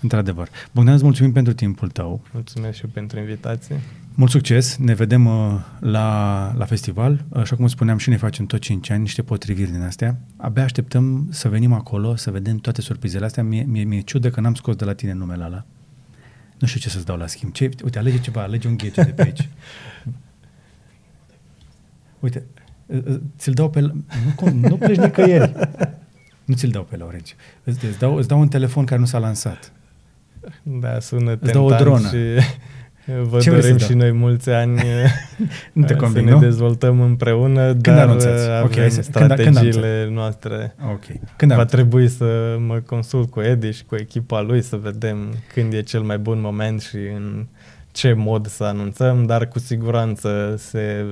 [0.00, 0.48] Într-adevăr.
[0.72, 2.22] Bogdan, îți mulțumim pentru timpul tău.
[2.32, 3.80] Mulțumesc și pentru invitație.
[4.14, 4.76] Mult succes!
[4.76, 7.24] Ne vedem uh, la, la festival.
[7.32, 10.18] Așa cum spuneam și ne facem tot 5 ani niște potriviri din astea.
[10.36, 13.42] Abia așteptăm să venim acolo, să vedem toate surprizele astea.
[13.42, 15.64] Mie, mie, mie ciudă că n-am scos de la tine numele ăla.
[16.58, 17.52] Nu știu ce să-ți dau la schimb.
[17.52, 19.48] Ce, uite, alege ceva, alege un ghece de pe aici.
[22.20, 22.46] Uite,
[23.38, 23.80] ți-l dau pe...
[23.80, 25.52] Nu, nu pleci nicăieri.
[26.44, 27.36] Nu ți-l dau pe Laurențiu.
[27.64, 29.72] Îți, îți, dau, îți dau un telefon care nu s-a lansat.
[30.62, 32.08] Da, sună îți dau o dronă.
[32.08, 32.16] și
[33.28, 34.80] vă Ce dorim și noi mulți ani
[35.72, 36.38] nu te conving, să ne nu?
[36.38, 38.50] dezvoltăm împreună, când dar anunțați?
[38.50, 40.74] avem okay, strategiile când, noastre.
[40.92, 41.20] Okay.
[41.36, 45.72] Când Va trebui să mă consult cu Edi și cu echipa lui să vedem când
[45.72, 47.46] e cel mai bun moment și în
[47.92, 51.04] ce mod să anunțăm, dar cu siguranță se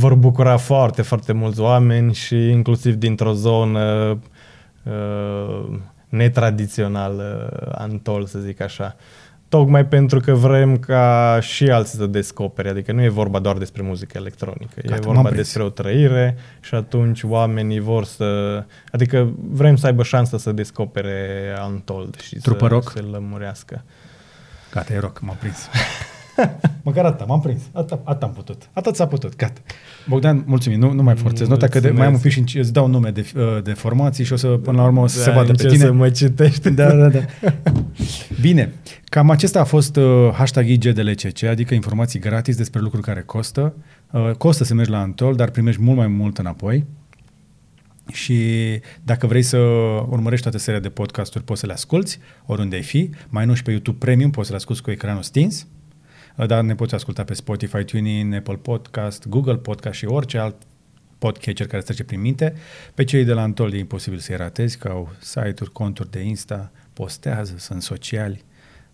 [0.00, 4.18] vor bucura foarte, foarte mulți oameni și inclusiv dintr-o zonă
[4.82, 5.78] uh,
[6.08, 8.96] netradițională, Antol, să zic așa.
[9.48, 13.82] Tocmai pentru că vrem ca și alții să descopere, adică nu e vorba doar despre
[13.82, 18.62] muzică electronică, Gata, e vorba despre o trăire și atunci oamenii vor să...
[18.92, 22.90] Adică vrem să aibă șansa să descopere Antold și Trupă să rock.
[22.90, 23.84] se lămurească.
[24.72, 25.68] Gata, e rock, m-am prins.
[26.82, 27.60] Măcar atât, m-am prins.
[27.72, 28.68] Atât, atât am putut.
[28.72, 29.60] Atât s-a putut, gata.
[30.08, 32.72] Bogdan, mulțumim, nu, nu mai forțez nota, că de, mai am un pic și îți
[32.72, 35.24] dau nume de, uh, de formații și o să, până la urmă, o să da,
[35.24, 35.84] se vadă pe tine.
[35.84, 36.70] să mă citești.
[36.70, 37.20] Da, da, da.
[38.40, 38.72] Bine,
[39.04, 43.74] cam acesta a fost uh, hashtag IGDLCC, adică informații gratis despre lucruri care costă.
[44.10, 46.86] Uh, costă să mergi la Antol, dar primești mult mai mult înapoi.
[48.12, 48.40] Și
[49.02, 49.56] dacă vrei să
[50.08, 53.10] urmărești toată seria de podcasturi, poți să le asculti oriunde ai fi.
[53.28, 55.66] Mai nu și pe YouTube Premium, poți să le asculti cu ecranul stins
[56.46, 60.56] dar ne poți asculta pe Spotify, TuneIn, Apple Podcast, Google Podcast și orice alt
[61.18, 62.54] podcatcher care trece prin minte.
[62.94, 66.70] Pe cei de la Antol e imposibil să-i ratezi, că au site-uri, conturi de Insta,
[66.92, 68.44] postează, sunt sociali,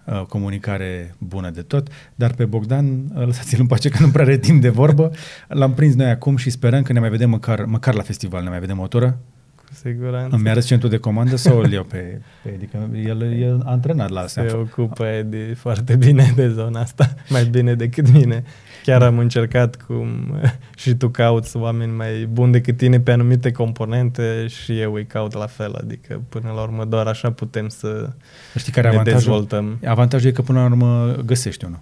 [0.07, 4.25] uh, comunicare bună de tot, dar pe Bogdan uh, lăsați-l în pace că nu prea
[4.25, 5.11] are timp de vorbă.
[5.49, 8.49] L-am prins noi acum și sperăm că ne mai vedem măcar, măcar la festival, ne
[8.49, 9.36] mai vedem o tură cu
[9.73, 10.37] siguranță.
[10.37, 12.67] Îmi arăți centru de comandă sau îl iau pe, pe Edi?
[12.67, 14.45] Că el e antrenat la asta.
[14.49, 18.45] Se ocupă Edi foarte bine de zona asta, mai bine decât mine.
[18.83, 20.09] Chiar am încercat cum
[20.83, 25.33] și tu cauți oameni mai buni decât tine pe anumite componente și eu îi caut
[25.33, 25.75] la fel.
[25.75, 28.11] Adică până la urmă doar așa putem să
[28.57, 29.21] Știi care ne avantajul?
[29.21, 29.79] dezvoltăm.
[29.87, 31.81] Avantajul e că până la urmă găsești unul.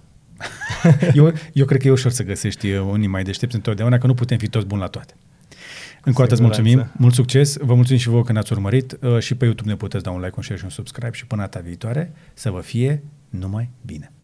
[1.13, 4.37] eu, eu cred că e ușor să găsești unii mai deștepți întotdeauna, că nu putem
[4.37, 5.13] fi toți buni la toate.
[6.05, 8.97] Încă o dată îți mulțumim, mult succes, vă mulțumim și vouă că ne-ați urmărit.
[9.01, 11.25] Uh, și pe YouTube ne puteți da un like, un share și un subscribe și
[11.25, 14.15] până data viitoare să vă fie numai bine.